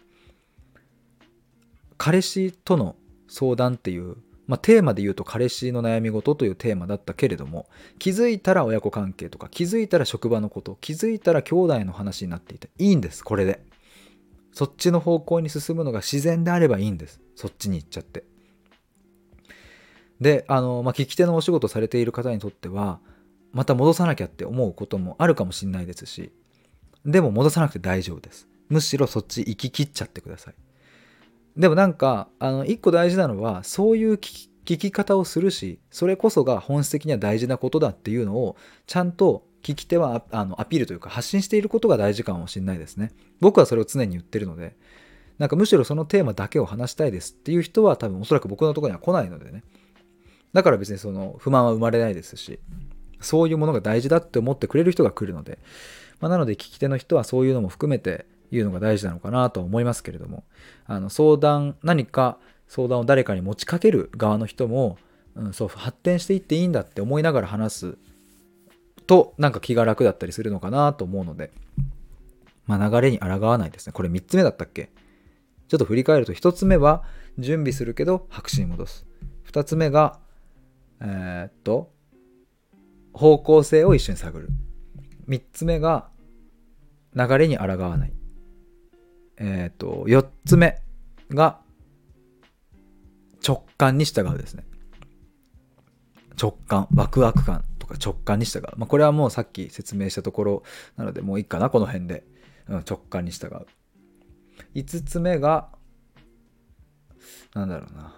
[1.97, 2.95] 彼氏との
[3.27, 4.15] 相談っていう
[4.47, 7.67] まあ、テーマで言うと彼氏の悩み事というテーマだったけれども
[7.99, 13.61] 気づいたら親子関係とか気づいたら職場のこと気づいたら兄弟の話になっていていいんですこれで。
[14.53, 17.21] そっちの方向に進むのが自然であればいいんです。
[17.35, 18.23] そっちに行っちゃって。
[20.19, 22.99] であの、まあ、聞き手のお仕事されている方にとっては
[23.53, 26.31] また戻さなきゃって思うこともあるかもしれないですし
[27.05, 28.47] でも戻さなくて大丈夫です。
[28.69, 30.53] むしろそっち行き切っちゃってください。
[31.57, 43.11] でもなんかあの一個大事なのはそういう聞き方をするしそれこそが本質的には大事なことだっていうのをちゃんと聞き手はあのアピールというか発信していることが大事かもしれないですね。
[43.39, 44.75] 僕はそれを常に言ってるので
[45.37, 49.63] なんかむしろそのテーマだけを話したいですっていう人は多分おそらく僕のとこには来ないのでね。
[50.53, 52.59] だから別にその不満は生まれないですし
[53.21, 55.59] そういうものが大事だって思ってくれる人が来るので、
[56.19, 60.43] まあ、なので聞き手の人はそういうのも含めていうのが大事なのかなと思いますけれども
[60.85, 62.37] あの相談何か
[62.67, 64.97] 相談を誰かに持ちかける側の人も、
[65.35, 67.97] うん、そう発展していっていいんだって思いながら話す
[69.11, 71.51] となんか気が楽だったりするのかなと思うので
[72.65, 73.91] まあ、流れに抗わないですね。
[73.91, 74.89] これ3つ目だったっけ？
[75.67, 77.03] ちょっと振り返ると1つ目は
[77.37, 79.05] 準備するけど白紙に戻す。
[79.51, 80.19] 2つ目が、
[81.01, 81.91] えー、っと、
[83.11, 84.47] 方向性を一緒に探る。
[85.27, 86.07] 3つ目が
[87.13, 88.13] 流れに抗わない。
[89.35, 90.79] えっ、と、4つ目
[91.29, 91.59] が
[93.45, 94.63] 直感に従うですね。
[96.41, 98.63] 直感、ワクワク感か直感に従う。
[98.77, 100.63] まあ、これはもうさっき説明したところ
[100.97, 102.23] なので、もういいかな、この辺で。
[102.67, 103.65] うん、直感に従う。
[104.75, 105.69] 5つ目が、
[107.53, 108.15] なんだろうな。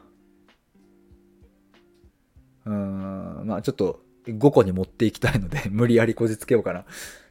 [2.65, 6.86] うーん、まあちょっと5個に持っていきたいので 無理やりこじつけようかな。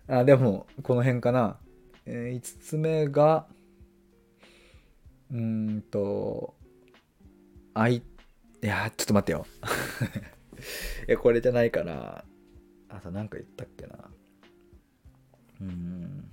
[0.08, 1.58] あでも、この辺かな。
[2.04, 3.46] えー、5つ目が、
[5.30, 6.54] うーんと、
[7.74, 8.02] あい、い
[8.60, 9.46] やちょっと待ってよ。
[11.08, 12.24] いや、これじゃないかな。
[12.94, 13.96] あとなんか言ったっけな。
[15.60, 16.30] うん。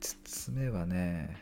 [0.00, 1.36] 5つ目はね、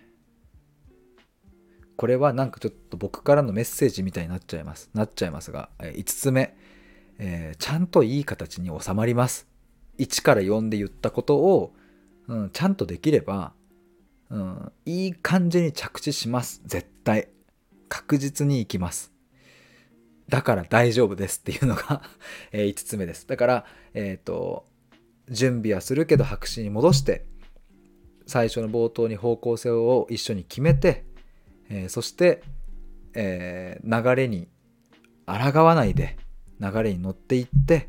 [1.96, 4.90] これはなんかちょっと僕からのメッセージみたいになっちゃいます。
[4.94, 6.56] なっちゃいますが、5つ目、
[7.18, 9.46] えー、ちゃんといい形に収まります。
[9.98, 11.74] 1から4で言ったことを、
[12.28, 13.52] うん、ちゃんとできれば、
[14.30, 16.62] うん、いい感じに着地します。
[16.64, 17.28] 絶対。
[17.88, 19.15] 確実にいきます。
[20.28, 22.02] だから大丈夫ですっていうのが
[22.52, 23.26] え5つ目です。
[23.26, 24.66] だから、えっ、ー、と、
[25.28, 27.26] 準備はするけど白紙に戻して、
[28.26, 31.04] 最初の冒頭に方向性を一緒に決めて、
[31.68, 32.42] えー、そして、
[33.14, 34.48] えー、流れに
[35.26, 36.16] 抗わないで
[36.60, 37.88] 流れに乗っていって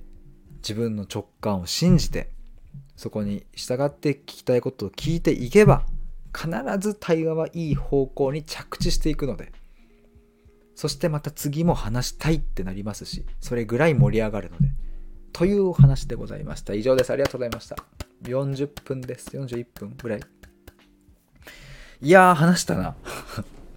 [0.57, 2.29] 自分の直感を信じて
[2.95, 5.85] そこに従って聞きたいことを聞いていけば
[6.35, 9.51] 必ず対話はいい方向に着地していくので
[10.77, 14.69] そしてまた次も話したいってなりますしそれぐらい盛り上がるので。
[15.33, 16.73] というお話でございました。
[16.73, 17.11] 以上です。
[17.11, 17.75] ありがとうございました。
[18.23, 19.35] 40分です。
[19.35, 20.19] 41分ぐらい。
[22.01, 22.95] いやー話したな。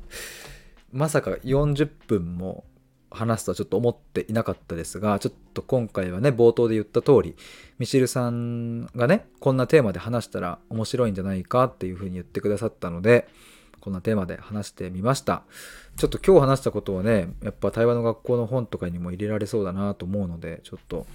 [0.92, 2.64] まさか40分も
[3.10, 7.34] 話すとはちょっと思っていなかったですが、ちょっと今回はね、冒頭で言った通り、
[7.78, 13.26] ミシルさんがね、こんなテーマで話したら面白いんじゃないかっていうふうに言ってくださったので、
[13.80, 15.42] こんなテーマで話してみました。
[15.96, 21.06] ちょっと今日話したことはね、やっぱ対話の学校の本とかにも入れられそうだなと思うので、ちょっと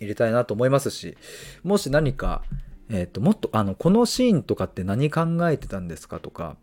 [0.00, 1.16] 入れたいなと思いますし、
[1.62, 2.42] もし何か、
[2.90, 6.56] えっ、ー、と、もっと、あの、このシーンとかって何考えてたんですかとか、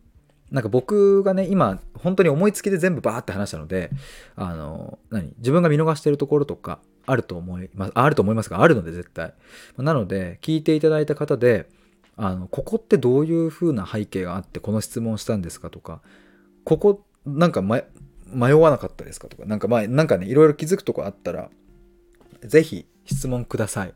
[0.52, 3.92] なんか僕がね、今、本当に思いつきで全部バーって話したので、
[4.36, 9.34] あの、何自分が見逃してるところとか、あると思います、あると思いますが、あるので絶対。
[9.78, 11.70] なので、聞いていただいた方で、
[12.18, 16.02] あの、ここってどういう風な背景があって、この質問したんですかとか、
[16.64, 17.84] ここ、なんか迷
[18.54, 21.50] わなかったですかとか、なんかまあ、なんかね、いろいろ気づくとこあったら、
[22.42, 23.94] ぜひ質問ください。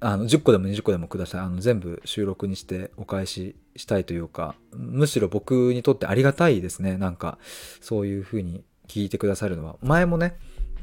[0.00, 1.40] あの10個でも20個でもください。
[1.40, 6.96] あの全部収録にしてお返ししたいというかむしろ僕にとってありがたいですね。
[6.96, 7.38] なんか
[7.80, 9.76] そういう風に聞いてくださるのは。
[9.82, 10.36] 前もね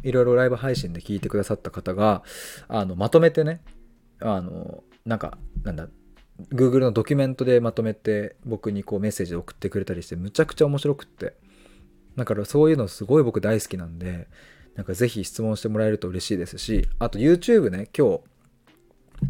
[0.03, 2.23] いろいろライブ配信で聞いてくださった方が
[2.67, 3.61] あのまとめてね
[4.19, 5.87] あのなんかなんだ
[6.51, 11.33] Google のドキュメントでまとめて僕にこうメッセージで送ってくれたりしてむちゃくちゃ面白くって
[12.17, 14.27] だからそういうのすごい僕大好きなんで
[14.75, 18.21] なんかぜひ質問してもらえると嬉しいですしあと YouTube ね今日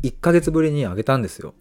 [0.01, 1.53] 1ヶ月ぶりに上げたんですよ。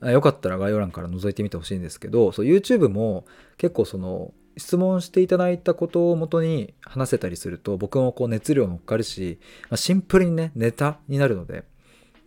[0.00, 3.24] よかったら概要欄から覗いてみてほしいんですけど、そう YouTube も
[3.56, 9.38] 結構その質問していただいたことをもとに話せたりすると僕もこう熱量乗っかるし、
[9.70, 11.64] まあ、シンプルにね、ネタになるので、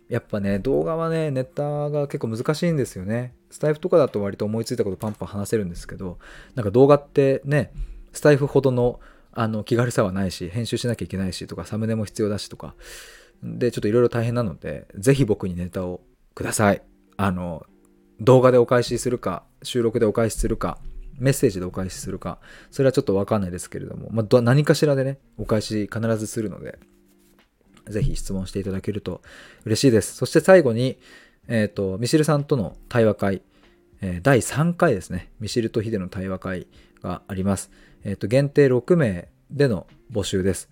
[0.08, 3.34] やっぱね、動画はね、ネタが結構難しいんですよね。
[3.50, 6.18] スタイフとかだと割と思いついたことパンパン話せるんですけど、
[6.54, 7.72] なんか動画ってね、
[8.12, 9.00] スタイフほどの
[9.32, 12.74] あの気軽さはないし、編集しなきゃいけないしとか、サムネも必要だしとか、
[13.42, 16.00] で、ちょっといろいろ大変なので、ぜひ僕にネタを
[16.34, 16.82] ください。
[17.16, 17.66] あの、
[18.20, 20.78] 動画でお返しするか、収録でお返しするか、
[21.18, 22.38] メッセージでお返しするか、
[22.70, 26.78] それはちょっとわかんないですけれども、まあ、何かしらでね、お返し必ずするので、
[27.88, 29.22] ぜひ質問していただけると
[29.64, 30.14] 嬉しいです。
[30.14, 30.98] そして最後に、
[31.48, 33.42] えっ、ー、と、ミシルさんとの対話会、
[34.00, 36.66] えー、第3回ですね、ミシルとヒデの対話会
[37.02, 37.70] があります。
[38.04, 40.68] えっ、ー、と、限定6名での募集です。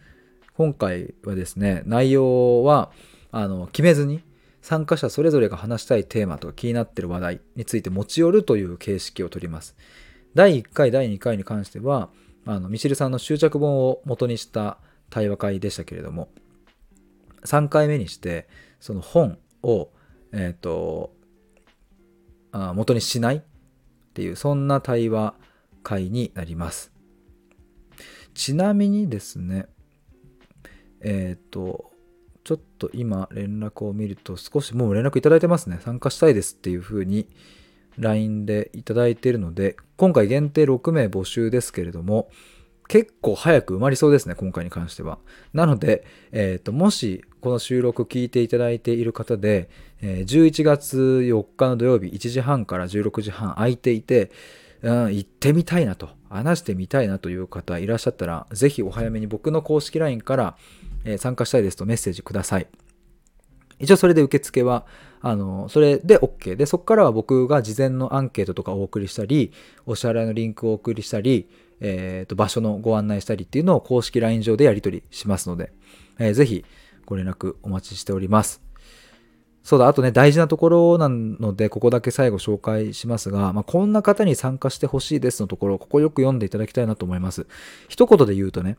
[0.56, 2.90] 今回はですね、内容は、
[3.30, 4.22] あの、決めずに、
[4.62, 9.76] 参加者それぞれが話したいテーマとか気になってる話題について持ち寄るという形式をとります。
[10.34, 12.08] 第1回、第2回に関しては、
[12.46, 14.78] あの、ミシルさんの執着本を元にした
[15.10, 16.28] 対話会でしたけれども、
[17.44, 18.48] 3回目にして、
[18.80, 19.90] その本を、
[20.32, 21.14] えっ、ー、と、
[22.52, 23.42] あ元にしないっ
[24.14, 25.34] ていう、そんな対話
[25.82, 26.92] 会になります。
[28.34, 29.66] ちなみにですね、
[31.00, 31.92] えっ、ー、と、
[32.44, 35.78] ちょっと今連絡を見ると少しもう連絡いただいてますね。
[35.80, 37.28] 参加したいですっていう風に
[37.98, 42.28] LINE でいただいているので、今回限定6名募集ですけれども、
[42.86, 45.18] 結構早く埋まりそうですね、今回に関しては。
[45.52, 49.68] なので、えーと、もしこの収録聞いていただいている方で、
[50.00, 54.30] えー、11月4日の土曜日1時半から16時半空いていて、
[54.80, 60.56] うん、行ってみたいなと、話してみたいなという方いらっしゃったら、ぜひお早めに僕の公式 LINE から、
[61.04, 62.66] えー、参加したいですとメッセージください。
[63.78, 64.86] 一応それで受付は、
[65.20, 69.52] あの、それで OK で、そこからは僕が事前のアンケートとかをお送りしたり、
[69.84, 71.46] お支払いのリンクをお送りしたり、
[71.80, 75.72] えー、と場所のご案内したりっていうのを公式 LINE 上でやり取りしますので、
[76.18, 76.64] えー、ぜひ
[77.06, 78.62] ご連絡お待ちしております。
[79.62, 87.46] そうだ、あとね、大事なところなので、ここだけ最後紹介しますが、まあ、こんな方に参加してほしいですのところ、ここよく読んでいただきたいなと思います。
[87.88, 88.76] 一言で言うとね、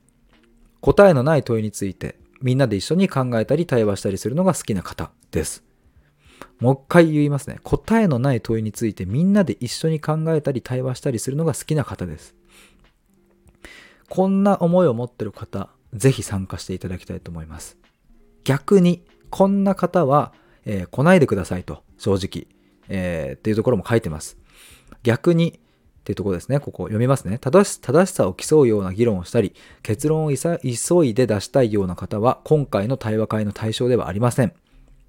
[0.82, 5.64] 答えのない問いについて、みんなで一緒に考えたり対話したりするのが好きな方です。
[6.60, 7.60] もう一回言いますね。
[7.64, 12.36] 答えのない問いについてみんなで一緒に考えたり対話したりするのが好きな方です。
[14.10, 17.78] こんな思いを持ってる方、ぜひ参加していただきたいと思います。
[18.46, 20.32] 逆に、こんな方は、
[20.66, 22.48] えー、来ないでくださいと、正直、
[22.88, 24.38] えー、っていうところも書いてます。
[25.04, 26.60] 逆に、っていうところですね。
[26.60, 27.40] ここ読みますね。
[27.40, 34.54] 正し正しさを競うような議論をしたり、結論を急いで出したいような方は、今回の対話会の対象ではありません。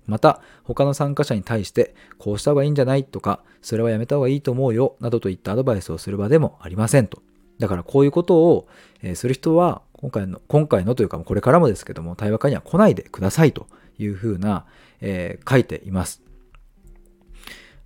[0.07, 7.21] また、他の参加者に対して、こうした方がいいんじゃないとか、それはやめた方がいいと思うよ、などといったアドバイスをする場でもありませんと。
[7.59, 8.69] だからこういうことを、
[9.15, 13.67] する人は、今回の、今回のというか、これからもですけども、対話会には来ないでくださいと
[13.99, 14.67] いうふうな、
[15.01, 16.23] えー、書いています。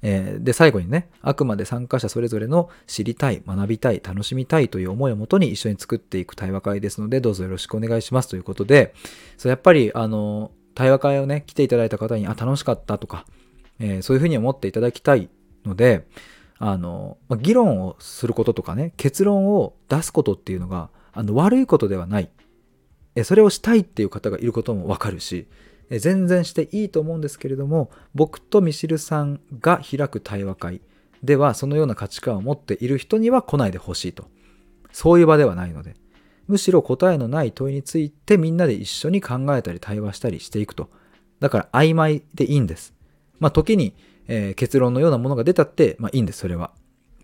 [0.02, 8.94] えー、で、最後にね、あくまで参加者それぞれの知りたい、学びたい、楽しみたいという思いをもとに一緒に作っていく対話会ですので、どうぞよろしくお願いしますということで、
[9.36, 13.26] そうやっぱり、あの、対話会をね、来ていただいた方に、あ、楽しかったとか、
[13.78, 15.28] えー、そういうふうに思っていただきたい
[15.64, 16.06] ので、
[16.62, 22.28] あの、ま議論をすることとかね、結論を出すことっていうのが、あの、悪いことではない。
[23.16, 25.48] えそれをしたいっていう方がいることもわかるし、
[25.88, 30.80] え全然していいと思うんですけれども、僕とミシルさんが開く対話会
[31.22, 34.26] では、そのような価値観を持っている人には来ないでほしいと。
[34.92, 35.96] そういう場ではないので。
[36.46, 40.90] むしろ答えのない問いについてみんなで一緒に考えたり対話したりしていくと。
[41.38, 42.92] だから曖昧でいいんです。
[43.38, 43.94] まあ時に、
[44.28, 46.72] えー、結論のようなものが出たって、まあいいんです、それは。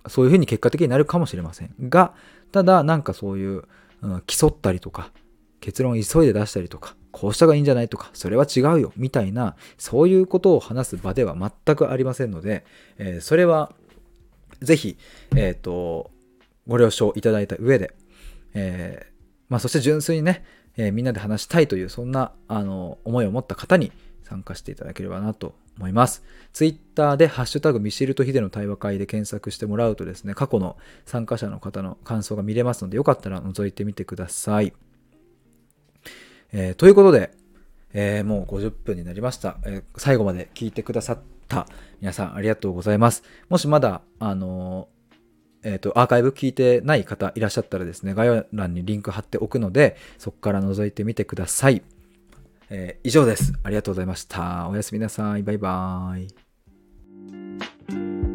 [0.08, 1.74] そういうふうに結果的になるかもしれません。
[1.80, 2.14] が、
[2.52, 3.64] ただなんかそういう、
[4.02, 5.10] うん、競ったりとか、
[5.60, 12.64] 結論を急いで出したりとか、こうした方がいいんじゃないとか、それは違うよ、みたいな、そういうことを話す場では全くありませんので、
[12.98, 13.72] えー、それは、
[14.60, 14.96] ぜひ、
[15.34, 16.10] えっ、ー、と、
[16.66, 17.94] ご了承いただいた上で、
[18.54, 19.12] えー、
[19.48, 20.44] まあ、そして純粋にね、
[20.76, 23.92] えー、みんなで話したいという、そんな、あの、思いを持った方に
[24.28, 26.24] 参加していただければなと思います。
[26.52, 34.72] ツイッターでハッシュタグミシルとヒデの対話会で検索してもらうとですね、過去の参加者の方の感想が見れますので、よかったら覗いてみてください。
[36.52, 37.30] えー、ということで、
[37.92, 41.18] えー、もう50分になりました、えー、最後まで聞いてくださっ
[41.48, 41.66] た
[42.00, 43.22] 皆さんありがとうございます。
[43.48, 44.88] もしまだ、あの
[45.62, 51.82] えっ、と、アーカイブ聞いてない方いらっしゃったらですね、概要欄にリンク貼っておくので、そこから覗いてみてください。
[52.70, 53.52] えー、以上です。
[53.62, 54.68] ありがとうございました。
[54.68, 55.42] おやすみなさい。
[55.42, 56.24] バイバー
[58.22, 58.25] イ。